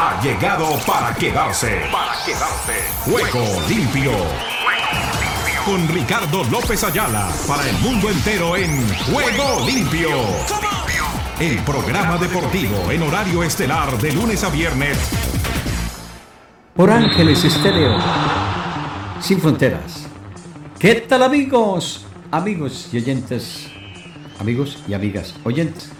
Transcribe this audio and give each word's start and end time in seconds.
ha 0.00 0.18
llegado 0.22 0.78
para 0.86 1.14
quedarse. 1.14 1.82
Para 1.92 2.14
quedarse. 2.24 2.72
Juego 3.04 3.44
limpio. 3.68 4.12
Con 5.66 5.86
Ricardo 5.88 6.42
López 6.44 6.82
Ayala 6.84 7.30
para 7.46 7.68
el 7.68 7.76
mundo 7.80 8.08
entero 8.08 8.56
en 8.56 8.88
Juego 9.12 9.66
limpio. 9.66 10.08
El 11.38 11.58
programa 11.64 12.16
deportivo 12.16 12.90
en 12.90 13.02
horario 13.02 13.42
estelar 13.42 13.98
de 13.98 14.12
lunes 14.12 14.42
a 14.42 14.48
viernes. 14.48 14.96
Por 16.74 16.90
Ángeles 16.90 17.44
Estéreo. 17.44 17.98
Sin 19.20 19.38
fronteras. 19.38 20.06
¿Qué 20.78 20.94
tal 20.94 21.24
amigos? 21.24 22.06
Amigos 22.30 22.88
y 22.90 22.96
oyentes. 22.96 23.68
Amigos 24.38 24.78
y 24.88 24.94
amigas 24.94 25.34
oyentes 25.44 25.90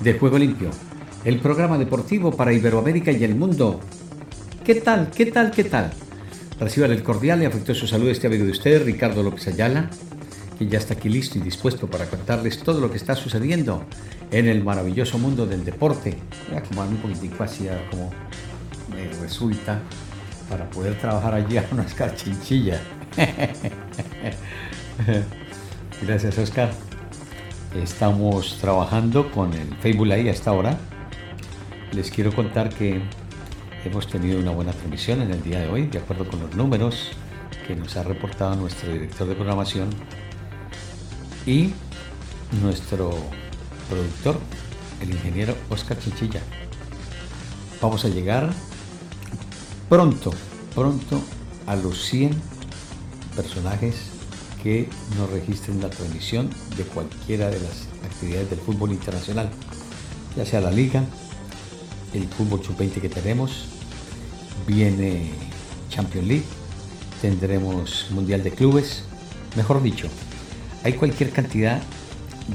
de 0.00 0.18
Juego 0.18 0.38
Limpio, 0.38 0.70
el 1.24 1.38
programa 1.38 1.78
deportivo 1.78 2.32
para 2.32 2.52
Iberoamérica 2.52 3.12
y 3.12 3.22
el 3.24 3.34
mundo. 3.34 3.80
¿Qué 4.64 4.76
tal? 4.76 5.10
¿Qué 5.10 5.26
tal? 5.26 5.50
¿Qué 5.50 5.64
tal? 5.64 5.92
Reciban 6.58 6.92
el 6.92 7.02
cordial 7.02 7.42
y 7.42 7.46
afectuoso 7.46 7.86
saludo 7.86 8.10
este 8.10 8.26
amigo 8.26 8.44
de 8.44 8.52
ustedes, 8.52 8.84
Ricardo 8.84 9.22
López 9.22 9.48
Ayala, 9.48 9.90
que 10.58 10.66
ya 10.66 10.78
está 10.78 10.94
aquí 10.94 11.08
listo 11.08 11.38
y 11.38 11.42
dispuesto 11.42 11.88
para 11.88 12.06
contarles 12.06 12.62
todo 12.62 12.80
lo 12.80 12.90
que 12.90 12.96
está 12.96 13.14
sucediendo 13.14 13.84
en 14.30 14.46
el 14.46 14.62
maravilloso 14.62 15.18
mundo 15.18 15.46
del 15.46 15.64
deporte. 15.64 16.16
Voy 16.48 16.58
acomodar 16.58 16.90
un 16.90 16.98
poquitico 16.98 17.42
así 17.42 17.68
como 17.90 18.10
me 18.90 19.08
resulta 19.20 19.80
para 20.48 20.68
poder 20.70 20.98
trabajar 20.98 21.34
allí 21.34 21.58
a 21.58 21.66
unas 21.72 21.94
cachinchillas. 21.94 22.80
Gracias, 26.02 26.38
Oscar. 26.38 26.70
Estamos 27.74 28.58
trabajando 28.60 29.30
con 29.30 29.52
el 29.52 29.74
Facebook 29.76 30.06
Live 30.06 30.28
a 30.28 30.32
esta 30.32 30.52
hora. 30.52 30.78
Les 31.92 32.08
quiero 32.08 32.32
contar 32.32 32.68
que 32.68 33.02
hemos 33.84 34.06
tenido 34.06 34.38
una 34.38 34.52
buena 34.52 34.72
transmisión 34.72 35.22
en 35.22 35.32
el 35.32 35.42
día 35.42 35.58
de 35.60 35.68
hoy, 35.68 35.86
de 35.88 35.98
acuerdo 35.98 36.24
con 36.24 36.38
los 36.38 36.54
números 36.54 37.10
que 37.66 37.74
nos 37.74 37.96
ha 37.96 38.04
reportado 38.04 38.54
nuestro 38.54 38.92
director 38.92 39.26
de 39.26 39.34
programación 39.34 39.90
y 41.46 41.72
nuestro 42.62 43.10
productor, 43.88 44.38
el 45.00 45.10
ingeniero 45.10 45.56
Oscar 45.68 45.98
Chinchilla. 45.98 46.40
Vamos 47.82 48.04
a 48.04 48.08
llegar 48.08 48.52
pronto, 49.88 50.32
pronto 50.76 51.20
a 51.66 51.74
los 51.74 52.04
100 52.04 52.40
personajes 53.34 53.96
que 54.62 54.88
nos 55.18 55.28
registren 55.30 55.82
la 55.82 55.90
transmisión 55.90 56.50
de 56.76 56.84
cualquiera 56.84 57.50
de 57.50 57.58
las 57.58 57.88
actividades 58.04 58.48
del 58.48 58.60
fútbol 58.60 58.92
internacional, 58.92 59.50
ya 60.36 60.46
sea 60.46 60.60
la 60.60 60.70
liga, 60.70 61.04
el 62.14 62.26
fútbol 62.28 62.62
sub-20 62.64 63.00
que 63.00 63.08
tenemos, 63.08 63.66
viene 64.66 65.30
Champions 65.88 66.26
League, 66.26 66.44
tendremos 67.20 68.06
Mundial 68.10 68.42
de 68.42 68.50
Clubes, 68.50 69.04
mejor 69.56 69.82
dicho, 69.82 70.08
hay 70.84 70.94
cualquier 70.94 71.30
cantidad 71.30 71.82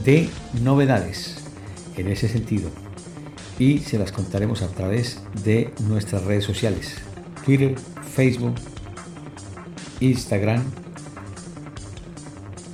de 0.04 0.30
novedades 0.62 1.38
en 1.96 2.08
ese 2.08 2.28
sentido 2.28 2.70
y 3.60 3.80
se 3.80 3.98
las 3.98 4.12
contaremos 4.12 4.62
a 4.62 4.68
través 4.68 5.22
de 5.44 5.74
nuestras 5.80 6.24
redes 6.24 6.44
sociales, 6.44 6.96
Twitter, 7.46 7.76
Facebook, 8.14 8.56
Instagram, 10.00 10.64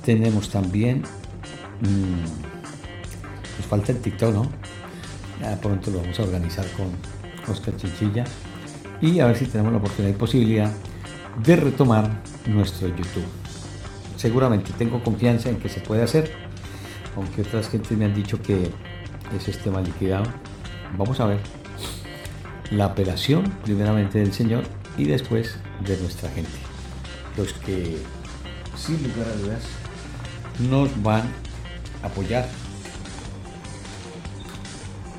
tenemos 0.04 0.50
también. 0.50 1.02
Mmm, 1.80 2.22
nos 3.58 3.66
falta 3.68 3.92
el 3.92 3.98
TikTok, 3.98 4.34
¿no? 4.34 4.61
Ya 5.42 5.60
pronto 5.60 5.90
lo 5.90 6.00
vamos 6.00 6.18
a 6.20 6.22
organizar 6.22 6.64
con 6.76 6.86
Oscar 7.52 7.76
Chinchilla. 7.76 8.24
Y 9.00 9.18
a 9.18 9.26
ver 9.26 9.36
si 9.36 9.46
tenemos 9.46 9.72
la 9.72 9.78
oportunidad 9.78 10.14
y 10.14 10.16
posibilidad 10.16 10.72
de 11.44 11.56
retomar 11.56 12.22
nuestro 12.46 12.86
YouTube. 12.88 13.24
Seguramente 14.16 14.72
tengo 14.78 15.02
confianza 15.02 15.48
en 15.48 15.56
que 15.56 15.68
se 15.68 15.80
puede 15.80 16.02
hacer, 16.02 16.30
aunque 17.16 17.42
otras 17.42 17.68
gentes 17.68 17.98
me 17.98 18.04
han 18.04 18.14
dicho 18.14 18.40
que 18.40 18.70
ese 19.36 19.50
esté 19.50 19.68
mal 19.70 19.84
liquidado. 19.84 20.24
Vamos 20.96 21.18
a 21.18 21.26
ver 21.26 21.40
la 22.70 22.86
apelación, 22.86 23.42
primeramente 23.64 24.20
del 24.20 24.32
Señor 24.32 24.62
y 24.96 25.06
después 25.06 25.56
de 25.84 25.96
nuestra 25.96 26.30
gente. 26.30 26.52
Los 27.36 27.52
que, 27.54 27.98
sin 28.76 29.02
lugar 29.02 29.26
a 29.26 29.36
dudas, 29.36 29.62
nos 30.70 31.02
van 31.02 31.22
a 32.02 32.06
apoyar 32.06 32.46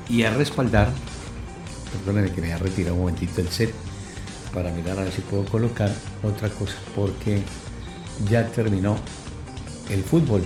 y 0.08 0.22
a 0.24 0.30
respaldar. 0.30 0.88
Perdónenme 1.92 2.32
que 2.32 2.40
me 2.40 2.48
haya 2.48 2.58
retirado 2.58 2.94
un 2.94 3.00
momentito 3.00 3.40
el 3.40 3.48
set 3.48 3.72
para 4.52 4.70
mirar 4.70 4.98
a 4.98 5.02
ver 5.02 5.12
si 5.12 5.20
puedo 5.20 5.44
colocar 5.44 5.90
otra 6.22 6.48
cosa 6.48 6.74
porque 6.94 7.42
ya 8.28 8.46
terminó 8.48 8.96
el 9.90 10.02
fútbol 10.02 10.42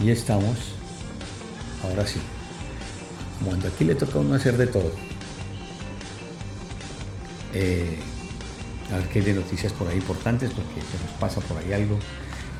y 0.00 0.10
estamos 0.10 0.56
ahora 1.82 2.06
sí 2.06 2.20
cuando 3.44 3.68
aquí 3.68 3.84
le 3.84 3.94
toca 3.94 4.18
a 4.18 4.20
uno 4.20 4.34
hacer 4.34 4.56
de 4.56 4.66
todo 4.66 4.92
eh, 7.54 7.98
a 8.92 8.96
ver 8.96 9.08
qué 9.08 9.18
hay 9.20 9.24
de 9.24 9.34
noticias 9.34 9.72
por 9.72 9.88
ahí 9.88 9.96
importantes 9.96 10.50
porque 10.50 10.80
se 10.80 11.04
nos 11.04 11.18
pasa 11.18 11.40
por 11.40 11.56
ahí 11.58 11.72
algo 11.72 11.98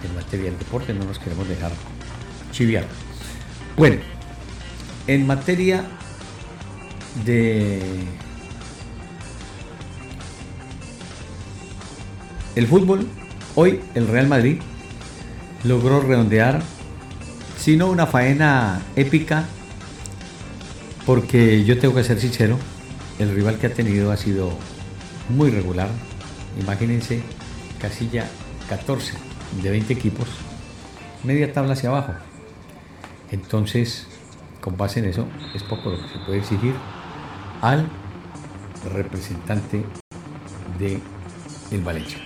en 0.04 0.14
materia 0.14 0.50
del 0.50 0.58
deporte, 0.58 0.94
no 0.94 1.04
nos 1.04 1.18
queremos 1.18 1.48
dejar 1.48 1.72
chiviar. 2.52 2.86
Bueno, 3.76 3.96
en 5.08 5.26
materia 5.26 5.84
de 7.24 7.80
el 12.54 12.66
fútbol, 12.66 13.08
hoy 13.54 13.80
el 13.94 14.06
Real 14.06 14.28
Madrid 14.28 14.60
logró 15.64 16.00
redondear, 16.00 16.62
si 17.56 17.76
no 17.76 17.88
una 17.88 18.06
faena 18.06 18.82
épica, 18.96 19.46
porque 21.06 21.64
yo 21.64 21.78
tengo 21.78 21.94
que 21.94 22.04
ser 22.04 22.20
sincero, 22.20 22.58
el 23.18 23.34
rival 23.34 23.56
que 23.58 23.68
ha 23.68 23.72
tenido 23.72 24.12
ha 24.12 24.16
sido 24.18 24.52
muy 25.30 25.50
regular. 25.50 25.88
Imagínense, 26.60 27.22
casilla 27.80 28.28
14 28.68 29.14
de 29.62 29.70
20 29.70 29.90
equipos, 29.92 30.28
media 31.24 31.50
tabla 31.52 31.72
hacia 31.72 31.88
abajo. 31.88 32.12
Entonces, 33.30 34.06
con 34.60 34.76
base 34.76 35.00
en 35.00 35.06
eso, 35.06 35.26
es 35.54 35.62
poco 35.62 35.90
lo 35.90 36.02
que 36.02 36.08
se 36.08 36.18
puede 36.20 36.38
exigir 36.38 36.74
al 37.62 37.88
representante 38.92 39.84
de 40.78 41.00
Valencia. 41.84 42.18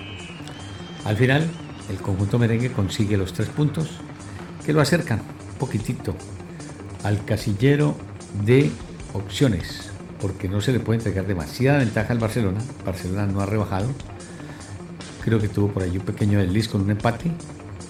Al 1.04 1.16
final, 1.16 1.48
el 1.88 1.96
conjunto 1.96 2.38
merengue 2.38 2.72
consigue 2.72 3.16
los 3.16 3.32
tres 3.32 3.48
puntos 3.48 3.90
que 4.64 4.72
lo 4.72 4.80
acercan 4.80 5.20
un 5.20 5.58
poquitito 5.58 6.14
al 7.02 7.24
casillero 7.24 7.96
de 8.44 8.70
opciones, 9.12 9.90
porque 10.20 10.48
no 10.48 10.60
se 10.60 10.72
le 10.72 10.80
puede 10.80 10.98
entregar 10.98 11.26
demasiada 11.26 11.78
ventaja 11.78 12.12
al 12.12 12.18
Barcelona. 12.18 12.60
Barcelona 12.84 13.26
no 13.26 13.40
ha 13.40 13.46
rebajado, 13.46 13.88
Creo 15.24 15.38
que 15.38 15.48
tuvo 15.48 15.68
por 15.68 15.84
ahí 15.84 15.96
un 15.96 16.04
pequeño 16.04 16.40
desliz 16.40 16.68
con 16.68 16.80
un 16.80 16.90
empate, 16.90 17.30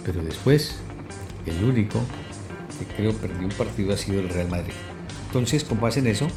pero 0.04 0.22
después 0.22 0.76
el 1.46 1.64
único 1.64 1.98
que 2.84 2.94
creo 2.94 3.12
perdió 3.12 3.46
un 3.46 3.52
partido 3.52 3.92
ha 3.92 3.96
sido 3.96 4.20
el 4.20 4.28
Real 4.28 4.48
Madrid. 4.48 4.72
Entonces, 5.26 5.64
con 5.64 5.80
base 5.80 6.08
eso, 6.10 6.28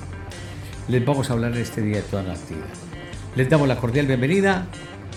les 0.88 1.06
vamos 1.06 1.30
a 1.30 1.34
hablar 1.34 1.56
este 1.58 1.82
día 1.82 1.98
de 1.98 2.04
toda 2.04 2.24
la 2.24 2.34
actividad. 2.34 2.66
Les 3.36 3.50
damos 3.50 3.68
la 3.68 3.78
cordial 3.78 4.08
bienvenida 4.08 4.68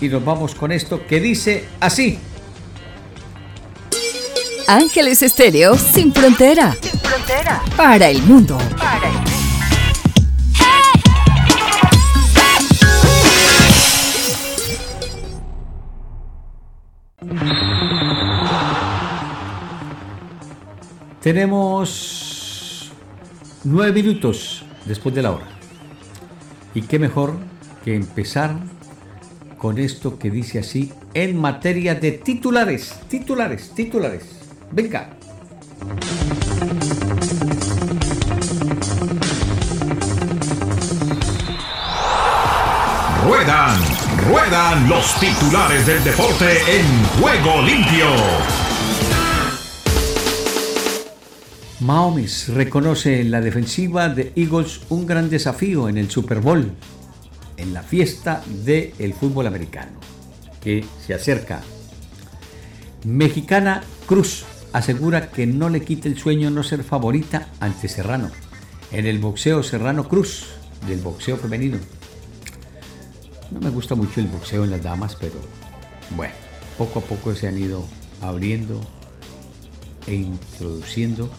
y 0.01 0.09
nos 0.09 0.25
vamos 0.25 0.55
con 0.55 0.73
esto 0.73 1.07
que 1.07 1.21
dice 1.21 1.65
así. 1.81 2.19
Ángeles 4.67 5.23
Estéreo 5.23 5.77
sin 5.77 6.13
frontera. 6.13 6.77
Sin 6.81 7.01
frontera. 7.01 7.63
Para 7.77 8.09
el 8.09 8.23
mundo. 8.23 8.59
Tenemos 21.29 22.91
nueve 23.63 23.93
minutos 23.93 24.65
después 24.87 25.15
de 25.15 25.21
la 25.21 25.33
hora. 25.33 25.45
Y 26.73 26.81
qué 26.81 26.99
mejor 26.99 27.35
que 27.85 27.95
empezar 27.95 28.57
con 29.59 29.79
esto 29.79 30.19
que 30.19 30.31
dice 30.31 30.61
así 30.61 30.91
en 31.13 31.39
materia 31.39 31.95
de 31.95 32.13
titulares, 32.13 32.95
titulares, 33.11 33.75
titulares. 33.75 34.25
Venga. 34.73 35.11
Ruedan, 43.27 43.81
ruedan 44.31 44.89
los 44.89 45.21
titulares 45.21 45.85
del 45.85 46.03
deporte 46.05 46.57
en 46.75 47.21
juego 47.21 47.61
limpio 47.61 48.68
Mahomes 51.89 52.51
reconoce 52.51 53.19
en 53.23 53.31
la 53.31 53.41
defensiva 53.41 54.11
de 54.11 54.31
Eagles 54.37 54.83
un 54.91 55.07
gran 55.07 55.31
desafío 55.31 55.89
en 55.89 55.97
el 55.97 56.11
Super 56.11 56.41
Bowl, 56.41 56.71
en 57.57 57.73
la 57.73 57.83
fiesta 57.83 58.43
del 58.63 59.15
fútbol 59.15 59.47
americano, 59.47 59.93
que 60.61 60.85
se 61.07 61.15
acerca. 61.15 61.63
Mexicana 63.05 63.83
Cruz 64.05 64.45
asegura 64.75 65.31
que 65.31 65.47
no 65.47 65.71
le 65.71 65.81
quita 65.81 66.09
el 66.09 66.19
sueño 66.19 66.51
no 66.51 66.63
ser 66.63 66.85
favorita 66.85 67.49
ante 67.59 67.89
Serrano. 67.89 68.31
En 68.93 69.07
el 69.07 69.19
boxeo 69.19 69.63
Serrano 69.63 70.07
Cruz, 70.07 70.45
del 70.87 71.01
boxeo 71.01 71.39
femenino. 71.39 71.79
No 73.51 73.61
me 73.61 73.71
gusta 73.71 73.95
mucho 73.95 74.21
el 74.21 74.27
boxeo 74.27 74.65
en 74.65 74.73
las 74.73 74.83
damas, 74.83 75.17
pero 75.19 75.37
bueno, 76.15 76.35
poco 76.77 76.99
a 76.99 77.03
poco 77.03 77.35
se 77.35 77.49
han 77.49 77.57
ido 77.57 77.83
abriendo 78.21 78.79
e 80.07 80.17
introduciendo 80.17 81.31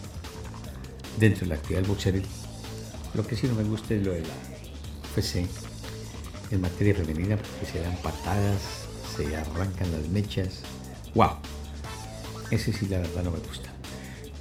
dentro 1.18 1.42
de 1.42 1.48
la 1.48 1.54
actividad 1.56 1.80
del 1.80 1.88
boxeo. 1.88 2.14
Lo 3.14 3.26
que 3.26 3.36
sí 3.36 3.46
no 3.46 3.54
me 3.54 3.64
gusta 3.64 3.94
es 3.94 4.04
lo 4.04 4.12
de 4.12 4.20
la 4.20 4.34
UFC 5.16 5.46
en 6.50 6.60
materia 6.60 6.94
femenina, 6.94 7.36
porque 7.36 7.66
se 7.72 7.80
dan 7.80 7.96
patadas, 7.96 8.60
se 9.16 9.36
arrancan 9.36 9.92
las 9.92 10.08
mechas. 10.08 10.60
¡Wow! 11.14 11.36
Ese 12.50 12.72
sí, 12.72 12.86
la 12.86 12.98
verdad, 12.98 13.22
no 13.22 13.30
me 13.30 13.38
gusta. 13.38 13.70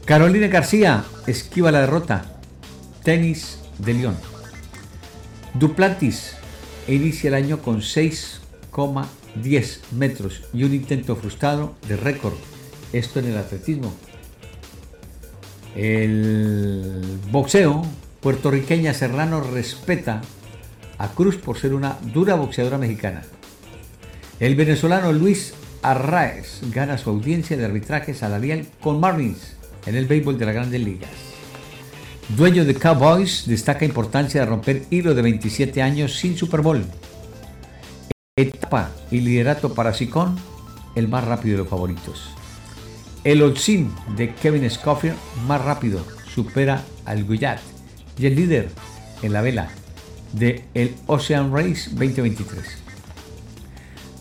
Carolina 0.05 0.47
García 0.47 1.05
esquiva 1.27 1.71
la 1.71 1.81
derrota. 1.81 2.39
Tenis 3.03 3.59
de 3.77 3.93
León. 3.93 4.17
Duplantis 5.53 6.33
inicia 6.87 7.27
el 7.27 7.35
año 7.35 7.61
con 7.61 7.81
6,10 7.81 9.79
metros 9.91 10.43
y 10.53 10.63
un 10.63 10.73
intento 10.73 11.15
frustrado 11.15 11.75
de 11.87 11.95
récord. 11.95 12.33
Esto 12.91 13.19
en 13.19 13.27
el 13.27 13.37
atletismo. 13.37 13.93
El 15.81 17.21
boxeo, 17.31 17.85
puertorriqueña 18.19 18.93
Serrano 18.93 19.39
respeta 19.39 20.21
a 20.97 21.07
Cruz 21.07 21.37
por 21.37 21.57
ser 21.57 21.73
una 21.73 21.97
dura 22.13 22.35
boxeadora 22.35 22.77
mexicana. 22.77 23.23
El 24.41 24.57
venezolano 24.57 25.13
Luis 25.13 25.53
Arraez 25.81 26.59
gana 26.73 26.97
su 26.97 27.09
audiencia 27.09 27.55
de 27.55 27.63
arbitraje 27.63 28.13
salarial 28.13 28.67
con 28.81 28.99
Marlins 28.99 29.55
en 29.85 29.95
el 29.95 30.05
béisbol 30.05 30.37
de 30.37 30.47
las 30.47 30.55
grandes 30.55 30.81
ligas. 30.81 31.11
Dueño 32.35 32.65
de 32.65 32.75
Cowboys 32.75 33.45
destaca 33.47 33.85
importancia 33.85 34.41
de 34.41 34.47
romper 34.47 34.83
hilo 34.89 35.15
de 35.15 35.21
27 35.21 35.81
años 35.81 36.17
sin 36.17 36.35
Super 36.35 36.59
Bowl. 36.59 36.83
Etapa 38.35 38.91
y 39.11 39.21
liderato 39.21 39.73
para 39.73 39.93
Sicón, 39.93 40.35
el 40.95 41.07
más 41.07 41.23
rápido 41.23 41.53
de 41.53 41.63
los 41.63 41.69
favoritos. 41.69 42.35
El 43.25 43.41
Olsim 43.41 43.89
de 44.15 44.33
Kevin 44.33 44.69
Scofield, 44.69 45.17
más 45.45 45.61
rápido, 45.61 46.05
supera 46.33 46.85
al 47.05 47.25
Guyat. 47.25 47.59
Y 48.17 48.27
el 48.27 48.35
líder 48.35 48.69
en 49.21 49.33
la 49.33 49.41
vela 49.41 49.69
de 50.31 50.63
el 50.73 50.95
Ocean 51.07 51.51
Race 51.53 51.89
2023. 51.91 52.77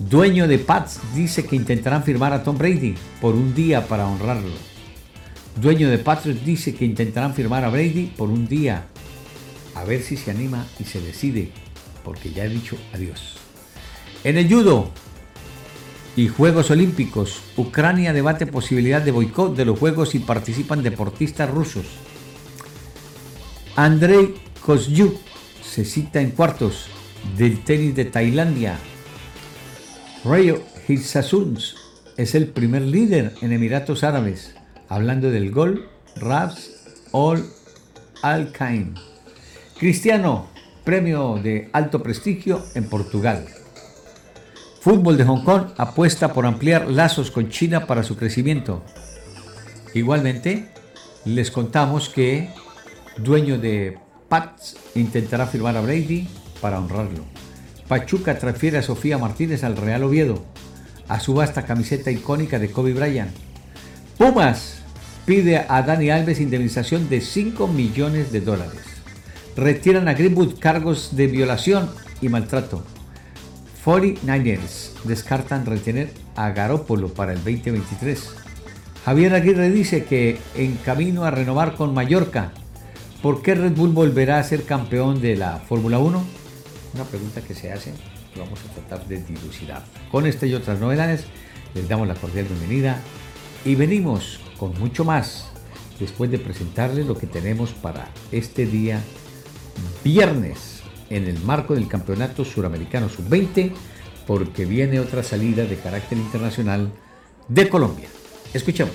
Dueño 0.00 0.48
de 0.48 0.58
Pats 0.58 1.00
dice 1.14 1.44
que 1.46 1.54
intentarán 1.54 2.02
firmar 2.02 2.32
a 2.32 2.42
Tom 2.42 2.58
Brady 2.58 2.96
por 3.20 3.34
un 3.34 3.54
día 3.54 3.86
para 3.86 4.06
honrarlo. 4.06 4.50
Dueño 5.60 5.90
de 5.90 5.98
Patriots 5.98 6.44
dice 6.44 6.74
que 6.74 6.84
intentarán 6.84 7.34
firmar 7.34 7.64
a 7.64 7.68
Brady 7.68 8.12
por 8.16 8.30
un 8.30 8.48
día. 8.48 8.86
A 9.74 9.84
ver 9.84 10.02
si 10.02 10.16
se 10.16 10.30
anima 10.30 10.66
y 10.78 10.84
se 10.84 11.00
decide, 11.00 11.50
porque 12.04 12.32
ya 12.32 12.44
he 12.44 12.48
dicho 12.48 12.76
adiós. 12.92 13.36
En 14.24 14.38
el 14.38 14.48
judo, 14.48 14.90
y 16.18 16.26
Juegos 16.26 16.72
Olímpicos. 16.72 17.42
Ucrania 17.56 18.12
debate 18.12 18.44
posibilidad 18.44 19.00
de 19.00 19.12
boicot 19.12 19.54
de 19.54 19.64
los 19.64 19.78
Juegos 19.78 20.16
y 20.16 20.18
participan 20.18 20.82
deportistas 20.82 21.48
rusos. 21.48 21.86
Andrei 23.76 24.34
Kosyuk 24.66 25.14
se 25.62 25.84
cita 25.84 26.20
en 26.20 26.32
cuartos 26.32 26.88
del 27.36 27.62
tenis 27.62 27.94
de 27.94 28.04
Tailandia. 28.04 28.76
Rayo 30.24 30.60
Hitsasuns 30.88 31.76
es 32.16 32.34
el 32.34 32.48
primer 32.48 32.82
líder 32.82 33.34
en 33.40 33.52
Emiratos 33.52 34.02
Árabes, 34.02 34.56
hablando 34.88 35.30
del 35.30 35.52
gol 35.52 35.88
Ravs 36.16 37.04
All 37.12 37.48
Al 38.22 38.50
Kain. 38.50 38.96
Cristiano, 39.78 40.48
premio 40.82 41.38
de 41.40 41.70
alto 41.72 42.02
prestigio 42.02 42.64
en 42.74 42.88
Portugal. 42.88 43.46
Fútbol 44.80 45.16
de 45.16 45.24
Hong 45.24 45.42
Kong 45.42 45.66
apuesta 45.76 46.32
por 46.32 46.46
ampliar 46.46 46.88
lazos 46.88 47.32
con 47.32 47.48
China 47.48 47.86
para 47.86 48.04
su 48.04 48.16
crecimiento. 48.16 48.84
Igualmente, 49.92 50.68
les 51.24 51.50
contamos 51.50 52.08
que 52.08 52.50
dueño 53.16 53.58
de 53.58 53.98
Pats 54.28 54.76
intentará 54.94 55.46
firmar 55.46 55.76
a 55.76 55.80
Brady 55.80 56.28
para 56.60 56.78
honrarlo. 56.78 57.24
Pachuca 57.88 58.38
transfiere 58.38 58.78
a 58.78 58.82
Sofía 58.82 59.18
Martínez 59.18 59.64
al 59.64 59.76
Real 59.76 60.04
Oviedo. 60.04 60.44
A 61.08 61.18
su 61.18 61.34
vasta 61.34 61.64
camiseta 61.64 62.10
icónica 62.10 62.58
de 62.58 62.70
Kobe 62.70 62.92
Bryant. 62.92 63.34
Pumas 64.16 64.82
pide 65.24 65.64
a 65.68 65.82
Dani 65.82 66.10
Alves 66.10 66.38
indemnización 66.38 67.08
de 67.08 67.20
5 67.20 67.66
millones 67.66 68.30
de 68.30 68.42
dólares. 68.42 68.82
Retiran 69.56 70.06
a 70.06 70.14
Greenwood 70.14 70.58
cargos 70.60 71.16
de 71.16 71.26
violación 71.26 71.90
y 72.20 72.28
maltrato. 72.28 72.84
49ers 73.84 74.92
descartan 75.04 75.66
retener 75.66 76.12
a 76.36 76.50
Garópolo 76.50 77.08
para 77.08 77.32
el 77.32 77.38
2023. 77.38 78.34
Javier 79.04 79.34
Aguirre 79.34 79.70
dice 79.70 80.04
que 80.04 80.38
en 80.54 80.76
camino 80.76 81.24
a 81.24 81.30
renovar 81.30 81.74
con 81.74 81.94
Mallorca. 81.94 82.52
¿Por 83.22 83.42
qué 83.42 83.54
Red 83.54 83.72
Bull 83.72 83.90
volverá 83.90 84.38
a 84.38 84.44
ser 84.44 84.64
campeón 84.64 85.20
de 85.20 85.36
la 85.36 85.58
Fórmula 85.58 85.98
1? 85.98 86.24
Una 86.94 87.04
pregunta 87.04 87.40
que 87.40 87.54
se 87.54 87.72
hace 87.72 87.92
vamos 88.38 88.60
a 88.60 88.74
tratar 88.74 89.06
de 89.08 89.22
dilucidar. 89.22 89.84
Con 90.10 90.26
esta 90.26 90.46
y 90.46 90.54
otras 90.54 90.78
novedades 90.80 91.24
les 91.74 91.88
damos 91.88 92.08
la 92.08 92.14
cordial 92.14 92.46
bienvenida 92.46 93.00
y 93.64 93.74
venimos 93.74 94.40
con 94.58 94.78
mucho 94.78 95.04
más 95.04 95.50
después 95.98 96.30
de 96.30 96.38
presentarles 96.38 97.06
lo 97.06 97.16
que 97.16 97.26
tenemos 97.26 97.70
para 97.70 98.08
este 98.30 98.66
día 98.66 99.00
viernes 100.04 100.77
en 101.10 101.26
el 101.26 101.40
marco 101.40 101.74
del 101.74 101.88
Campeonato 101.88 102.44
Suramericano 102.44 103.08
Sub-20 103.08 103.72
porque 104.26 104.64
viene 104.64 105.00
otra 105.00 105.22
salida 105.22 105.64
de 105.64 105.76
carácter 105.76 106.18
internacional 106.18 106.92
de 107.48 107.68
Colombia. 107.68 108.08
Escuchemos. 108.52 108.94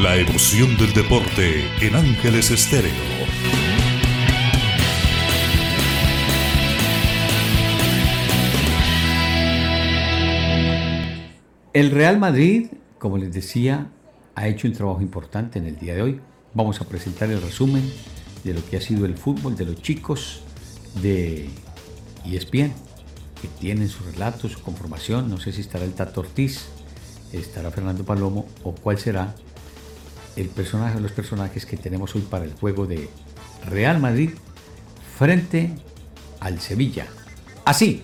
La 0.00 0.16
emoción 0.16 0.76
del 0.76 0.92
deporte 0.92 1.64
en 1.80 1.94
Ángeles 1.94 2.50
Estéreo. 2.50 2.92
El 11.72 11.90
Real 11.90 12.18
Madrid 12.18 12.68
como 13.06 13.18
les 13.18 13.32
decía, 13.32 13.86
ha 14.34 14.48
hecho 14.48 14.66
un 14.66 14.74
trabajo 14.74 15.00
importante 15.00 15.60
en 15.60 15.66
el 15.66 15.78
día 15.78 15.94
de 15.94 16.02
hoy. 16.02 16.20
Vamos 16.54 16.80
a 16.80 16.86
presentar 16.86 17.30
el 17.30 17.40
resumen 17.40 17.88
de 18.42 18.52
lo 18.52 18.66
que 18.66 18.78
ha 18.78 18.80
sido 18.80 19.06
el 19.06 19.16
fútbol 19.16 19.54
de 19.54 19.64
los 19.64 19.80
chicos 19.80 20.42
de 21.00 21.48
ESPN, 22.24 22.72
que 23.40 23.46
tienen 23.60 23.88
su 23.88 24.02
relato, 24.02 24.48
su 24.48 24.60
conformación. 24.60 25.30
No 25.30 25.38
sé 25.38 25.52
si 25.52 25.60
estará 25.60 25.84
el 25.84 25.92
Tato 25.92 26.22
Ortiz, 26.22 26.66
estará 27.32 27.70
Fernando 27.70 28.02
Palomo 28.02 28.48
o 28.64 28.74
cuál 28.74 28.98
será 28.98 29.36
el 30.34 30.48
personaje 30.48 30.96
o 30.96 31.00
los 31.00 31.12
personajes 31.12 31.64
que 31.64 31.76
tenemos 31.76 32.12
hoy 32.16 32.22
para 32.22 32.44
el 32.44 32.54
juego 32.54 32.88
de 32.88 33.08
Real 33.66 34.00
Madrid 34.00 34.30
frente 35.16 35.76
al 36.40 36.58
Sevilla. 36.58 37.06
Así, 37.64 38.02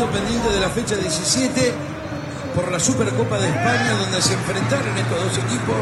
partido 0.00 0.06
pendiente 0.10 0.48
de 0.50 0.60
la 0.60 0.68
fecha 0.70 0.96
17 0.96 1.74
por 2.54 2.70
la 2.70 2.80
Supercopa 2.80 3.38
de 3.38 3.48
España, 3.48 3.92
donde 3.98 4.22
se 4.22 4.34
enfrentaron 4.34 4.96
estos 4.96 5.24
dos 5.24 5.38
equipos. 5.38 5.76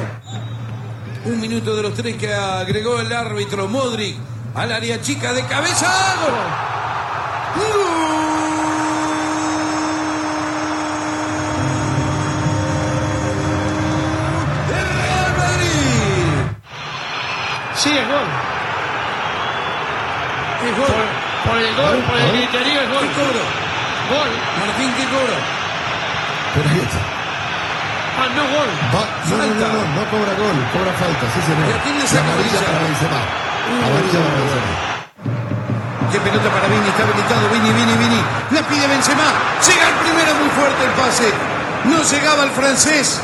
Un 1.24 1.40
minuto 1.40 1.76
de 1.76 1.82
los 1.82 1.94
tres 1.94 2.16
que 2.16 2.34
agregó 2.34 2.98
el 3.00 3.12
árbitro 3.12 3.68
Modric 3.68 4.16
al 4.54 4.72
área 4.72 5.00
chica 5.00 5.32
de 5.32 5.44
cabeza. 5.44 5.86
¡Gol! 6.20 6.34
Sí, 17.76 17.90
es 17.90 18.08
gol. 18.08 18.26
Es 20.64 20.76
gol 20.76 21.28
por 21.46 21.56
el 21.56 21.76
gol, 21.76 22.04
por 22.04 22.18
el 22.18 22.42
interior, 22.42 22.88
gol. 22.88 23.67
Gol. 24.08 24.30
Martín, 24.60 24.90
¿qué 24.96 25.04
cobro? 25.12 25.36
Pero 26.54 26.66
ahí 26.70 26.80
está. 26.80 27.00
Ah, 28.18 28.28
no 28.34 28.42
gol. 28.50 28.70
Va- 28.94 29.10
no, 29.28 29.36
no, 29.36 29.46
no, 29.46 29.68
no, 29.68 29.80
no 29.94 30.02
cobra 30.10 30.32
gol, 30.34 30.56
cobra 30.74 30.92
falta, 30.98 31.24
sí 31.34 31.40
señor. 31.46 31.68
¿Y 31.70 31.72
a 31.76 31.82
quién 31.84 31.94
le 31.98 32.04
Y 32.04 32.08
saca 32.08 32.24
amarilla 32.24 32.58
amarilla? 32.58 32.66
para 32.66 32.78
Benzema. 32.88 33.20
Amarilla 33.86 34.18
para 34.26 34.36
Benzema. 34.42 34.72
Qué 36.10 36.18
pelota 36.24 36.48
para 36.48 36.66
Vini, 36.72 36.88
está 36.88 37.02
habilitado 37.04 37.44
Vini, 37.52 37.70
Vini, 37.78 37.94
Vini. 38.00 38.20
La 38.56 38.62
pide 38.66 38.86
Benzema. 38.88 39.28
Llega 39.60 39.84
el 39.92 39.96
primero 40.02 40.30
muy 40.40 40.50
fuerte 40.56 40.80
el 40.88 40.92
pase. 40.98 41.28
No 41.84 41.98
llegaba 42.02 42.42
el 42.44 42.50
francés. 42.50 43.20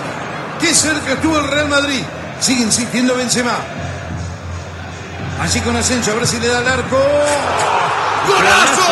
Qué 0.60 0.74
cerca 0.74 1.12
estuvo 1.14 1.38
el 1.38 1.48
Real 1.48 1.68
Madrid. 1.68 2.02
Sigue 2.40 2.62
insistiendo 2.62 3.16
Benzema. 3.16 3.56
Allí 5.42 5.60
con 5.60 5.74
Asensio, 5.76 6.12
a 6.12 6.16
ver 6.16 6.26
si 6.26 6.38
le 6.38 6.46
da 6.48 6.60
el 6.60 6.68
arco. 6.68 6.96
¡Golazo! 8.28 8.90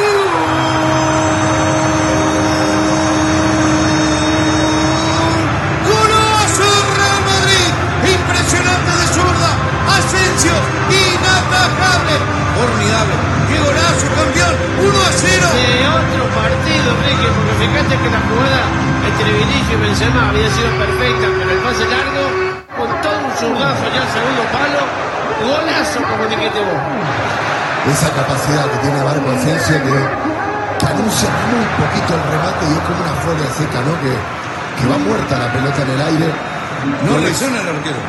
¡Golazo 0.00 0.81
Asensio, 10.42 10.58
inatajable. 10.90 12.14
Formidable. 12.58 13.14
¡Qué 13.48 13.56
golazo, 13.62 14.06
campeón! 14.18 14.54
1 14.82 14.90
a 14.90 15.10
0. 15.14 15.46
De 15.54 15.86
otro 15.86 16.22
partido, 16.34 16.86
Enrique, 16.98 17.28
porque 17.30 17.54
fíjate 17.62 17.94
que 18.02 18.08
la 18.10 18.20
jugada 18.26 18.60
entre 19.06 19.28
Vinicius 19.38 19.70
y 19.72 19.76
Benzema 19.86 20.20
había 20.34 20.48
sido 20.50 20.68
perfecta, 20.82 21.26
pero 21.38 21.48
el 21.54 21.60
pase 21.62 21.84
largo, 21.86 22.22
con 22.74 22.88
todo 23.02 23.16
un 23.22 23.30
zurdazo 23.38 23.84
ya 23.94 24.00
al 24.02 24.10
segundo 24.10 24.42
palo, 24.50 24.82
golazo 25.46 25.98
como 26.10 26.22
dijiste 26.26 26.58
vos. 26.60 26.80
Esa 27.86 28.08
capacidad 28.14 28.64
que 28.70 28.78
tiene 28.82 28.98
Marco 29.02 29.26
Asensio 29.32 29.74
que, 29.82 29.94
que 30.78 30.86
anuncia 30.86 31.28
muy 31.50 31.66
poquito 31.82 32.10
el 32.18 32.22
remate 32.30 32.62
y 32.66 32.72
es 32.78 32.82
como 32.86 32.98
una 33.02 33.14
flor 33.22 33.36
seca, 33.58 33.78
¿no? 33.86 33.94
Que, 34.02 34.12
que 34.12 34.84
va 34.90 34.98
muerta 35.02 35.34
la 35.38 35.48
pelota 35.54 35.80
en 35.82 35.90
el 35.94 36.00
aire. 36.02 36.28
No 37.06 37.10
Goles- 37.16 37.30
lesiona 37.30 37.58
al 37.62 37.68
arquero. 37.74 38.00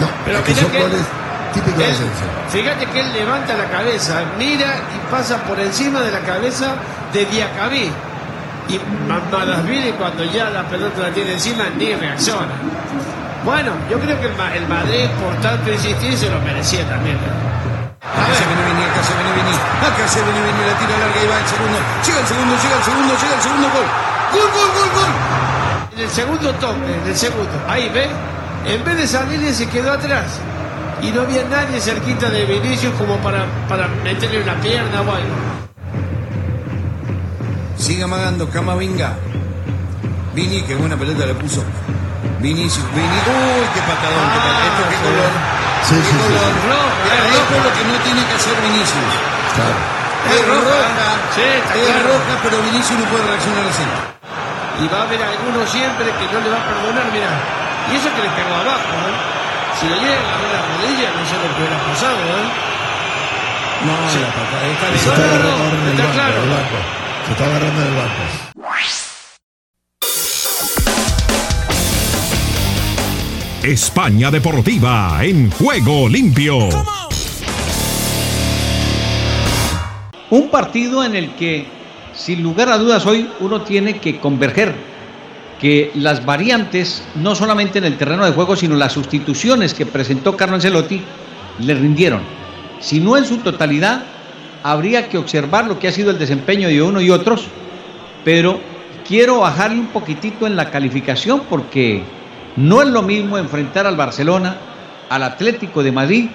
No, 0.00 0.06
Pero 0.24 0.38
es 0.38 0.44
que 0.44 0.54
que- 0.54 0.80
goles 0.80 1.04
típicos 1.52 1.78
de 1.78 1.84
Él- 1.84 1.90
Asensio. 1.92 2.26
fíjate 2.50 2.86
que 2.86 3.00
él 3.00 3.12
levanta 3.12 3.54
la 3.56 3.64
cabeza, 3.66 4.22
mira 4.38 4.66
y 4.94 5.10
pasa 5.10 5.38
por 5.44 5.58
encima 5.60 6.00
de 6.00 6.10
la 6.12 6.20
cabeza 6.20 6.74
de 7.12 7.24
Diacabí. 7.26 7.90
Y 8.68 8.78
Madasvili 9.08 9.92
cuando 9.92 10.24
ya 10.24 10.50
la 10.50 10.62
pelota 10.64 11.00
la 11.02 11.10
tiene 11.10 11.32
encima 11.32 11.64
ni 11.78 11.94
reacciona. 11.94 12.52
Bueno, 13.44 13.72
yo 13.88 13.98
creo 13.98 14.20
que 14.20 14.26
el, 14.26 14.36
Ma- 14.36 14.54
el 14.54 14.66
Madrid 14.68 15.06
por 15.24 15.34
tanto 15.40 15.72
insistir 15.72 16.16
se 16.18 16.28
lo 16.28 16.38
merecía 16.40 16.84
también. 16.88 17.16
Acá 17.16 18.34
se 18.34 18.44
viene 18.44 18.62
Vini, 18.68 18.84
acá 18.84 19.00
se 19.04 19.14
viene 19.14 19.32
Vini. 19.40 19.54
Acá 19.56 20.08
se 20.08 20.20
viene 20.22 20.40
Vini, 20.44 20.60
la 20.68 20.76
tira 20.78 20.98
larga 21.00 21.20
y 21.22 21.28
va 21.28 21.38
el 21.38 21.46
segundo. 21.48 21.78
Llega 22.04 22.20
el 22.20 22.26
segundo, 22.26 22.54
llega 22.60 22.76
el 22.76 22.84
segundo, 22.84 23.14
llega 23.16 23.34
el 23.34 23.42
segundo 23.42 23.68
gol. 23.72 23.88
Gol, 24.32 24.48
gol, 24.52 24.70
gol, 24.76 24.90
gol. 25.00 25.12
En 25.96 26.00
el 26.04 26.10
segundo 26.10 26.52
toque, 26.60 26.92
en 27.02 27.08
el 27.08 27.16
segundo, 27.16 27.50
ahí 27.68 27.88
ve, 27.88 28.06
en 28.66 28.84
vez 28.84 28.96
de 28.98 29.06
salir 29.08 29.54
se 29.54 29.66
quedó 29.68 29.92
atrás. 29.92 30.26
Y 31.02 31.10
no 31.12 31.22
había 31.22 31.44
nadie 31.44 31.80
cerquita 31.80 32.28
de 32.28 32.44
Vinicius 32.44 32.92
como 32.94 33.16
para, 33.18 33.46
para 33.68 33.86
meterle 34.02 34.42
una 34.42 34.54
pierna 34.60 35.00
o 35.00 35.10
algo. 35.14 35.34
Sigue 37.76 38.02
amagando 38.02 38.48
Camavinga. 38.50 39.14
Vini, 40.34 40.62
qué 40.62 40.74
buena 40.74 40.96
pelota 40.96 41.24
le 41.26 41.34
puso. 41.34 41.62
Vinicius, 42.40 42.84
Vini. 42.94 43.06
Uy, 43.06 43.66
qué 43.74 43.80
patadón, 43.86 44.26
qué 44.34 44.38
patadón. 44.42 44.66
Esto 44.68 44.82
qué 44.90 44.98
color. 45.06 45.32
Sí, 45.86 45.94
sí, 46.02 46.14
color. 46.18 46.50
sí. 46.50 46.66
Roja, 46.66 47.14
Es 47.14 47.22
es 47.22 47.30
rojo 47.38 47.54
lo 47.62 47.70
que 47.74 47.84
no 47.86 47.96
tiene 48.02 48.22
que 48.26 48.34
hacer 48.34 48.54
Vinicius. 48.58 49.12
Claro. 49.54 49.78
Es 50.34 50.42
roja. 50.50 50.78
Sí, 51.34 51.42
está 51.46 51.74
es 51.78 51.86
claro. 51.86 52.08
roja, 52.10 52.32
pero 52.42 52.56
Vinicius 52.66 52.98
no 52.98 53.06
puede 53.06 53.22
reaccionar 53.22 53.64
así. 53.70 53.86
Y 54.82 54.84
va 54.90 54.98
a 54.98 55.02
haber 55.06 55.22
alguno 55.22 55.62
siempre 55.66 56.06
que 56.10 56.26
no 56.34 56.38
le 56.42 56.50
va 56.50 56.58
a 56.58 56.66
perdonar, 56.66 57.06
mira. 57.14 57.30
Y 57.90 57.96
eso 57.96 58.10
que 58.14 58.22
le 58.22 58.30
pegó 58.34 58.52
abajo, 58.58 58.94
¿eh? 59.06 59.37
Si 59.80 59.86
le 59.86 59.94
llega 59.94 60.34
a 60.34 60.42
la 60.52 60.60
rodilla, 60.66 61.10
no 61.14 61.22
sé 61.26 61.34
lo 61.36 61.54
que 61.54 61.62
hubiera 61.62 61.78
pasado, 61.86 62.18
¿eh? 62.18 62.46
No, 63.86 63.92
la 63.92 64.32
patada. 64.34 64.66
Está 64.66 64.86
Se 64.90 64.96
está 64.96 65.16
No, 65.16 65.22
no, 65.22 65.54
agarrando 65.54 65.84
no, 65.84 65.90
el 65.90 65.96
banco, 65.96 66.12
claro. 66.14 66.36
en 66.36 66.42
el 66.42 66.48
banco. 66.50 66.76
Se 67.26 67.32
está 67.32 67.44
agarrando 67.44 67.80
en 67.82 67.88
el 67.88 67.94
banco. 67.94 68.22
España 73.62 74.30
Deportiva 74.30 75.18
en 75.22 75.50
juego 75.50 76.08
limpio. 76.08 76.68
Un 80.30 80.48
partido 80.50 81.04
en 81.04 81.16
el 81.16 81.34
que, 81.34 81.66
sin 82.14 82.42
lugar 82.42 82.68
a 82.68 82.78
dudas, 82.78 83.04
hoy 83.06 83.28
uno 83.40 83.62
tiene 83.62 83.98
que 83.98 84.18
converger, 84.20 84.74
que 85.60 85.90
las 85.94 86.24
variantes, 86.24 87.02
no 87.16 87.34
solamente 87.34 87.78
en 87.78 87.84
el 87.84 87.96
terreno 87.96 88.24
de 88.24 88.32
juego, 88.32 88.54
sino 88.54 88.76
las 88.76 88.92
sustituciones 88.92 89.74
que 89.74 89.86
presentó 89.86 90.36
Carlo 90.36 90.54
Ancelotti, 90.54 91.02
le 91.58 91.74
rindieron. 91.74 92.20
Si 92.80 93.00
no 93.00 93.16
en 93.16 93.24
su 93.24 93.38
totalidad, 93.38 94.02
habría 94.62 95.08
que 95.08 95.18
observar 95.18 95.66
lo 95.66 95.78
que 95.78 95.88
ha 95.88 95.92
sido 95.92 96.10
el 96.10 96.18
desempeño 96.18 96.68
de 96.68 96.82
uno 96.82 97.00
y 97.00 97.10
otros, 97.10 97.46
pero 98.24 98.60
quiero 99.06 99.40
bajarle 99.40 99.80
un 99.80 99.88
poquitito 99.88 100.46
en 100.46 100.54
la 100.54 100.70
calificación 100.70 101.42
porque 101.48 102.02
no 102.56 102.82
es 102.82 102.88
lo 102.88 103.02
mismo 103.02 103.38
enfrentar 103.38 103.86
al 103.86 103.96
Barcelona, 103.96 104.56
al 105.08 105.22
Atlético 105.22 105.82
de 105.82 105.92
Madrid 105.92 106.28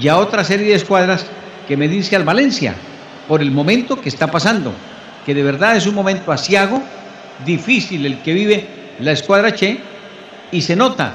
y 0.00 0.08
a 0.08 0.16
otra 0.16 0.42
serie 0.42 0.68
de 0.68 0.74
escuadras 0.74 1.26
que 1.68 1.76
medirse 1.76 2.16
al 2.16 2.24
Valencia 2.24 2.74
por 3.28 3.40
el 3.40 3.50
momento 3.50 4.00
que 4.00 4.08
está 4.08 4.30
pasando, 4.30 4.72
que 5.24 5.34
de 5.34 5.42
verdad 5.42 5.76
es 5.76 5.86
un 5.86 5.94
momento 5.94 6.32
asiago, 6.32 6.82
difícil 7.44 8.06
el 8.06 8.22
que 8.22 8.32
vive 8.32 8.66
la 9.00 9.12
escuadra 9.12 9.54
Che 9.54 9.78
y 10.52 10.62
se 10.62 10.76
nota 10.76 11.14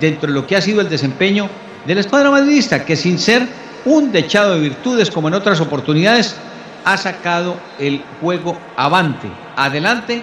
dentro 0.00 0.28
de 0.28 0.34
lo 0.34 0.46
que 0.46 0.56
ha 0.56 0.60
sido 0.60 0.80
el 0.80 0.88
desempeño 0.88 1.48
de 1.86 1.94
la 1.94 2.00
escuadra 2.00 2.30
madridista, 2.30 2.84
que 2.84 2.96
sin 2.96 3.18
ser 3.18 3.46
un 3.84 4.12
dechado 4.12 4.54
de 4.54 4.60
virtudes 4.60 5.10
como 5.10 5.28
en 5.28 5.34
otras 5.34 5.60
oportunidades, 5.60 6.36
ha 6.84 6.96
sacado 6.96 7.56
el 7.78 8.02
juego 8.20 8.58
avante, 8.76 9.28
adelante, 9.56 10.22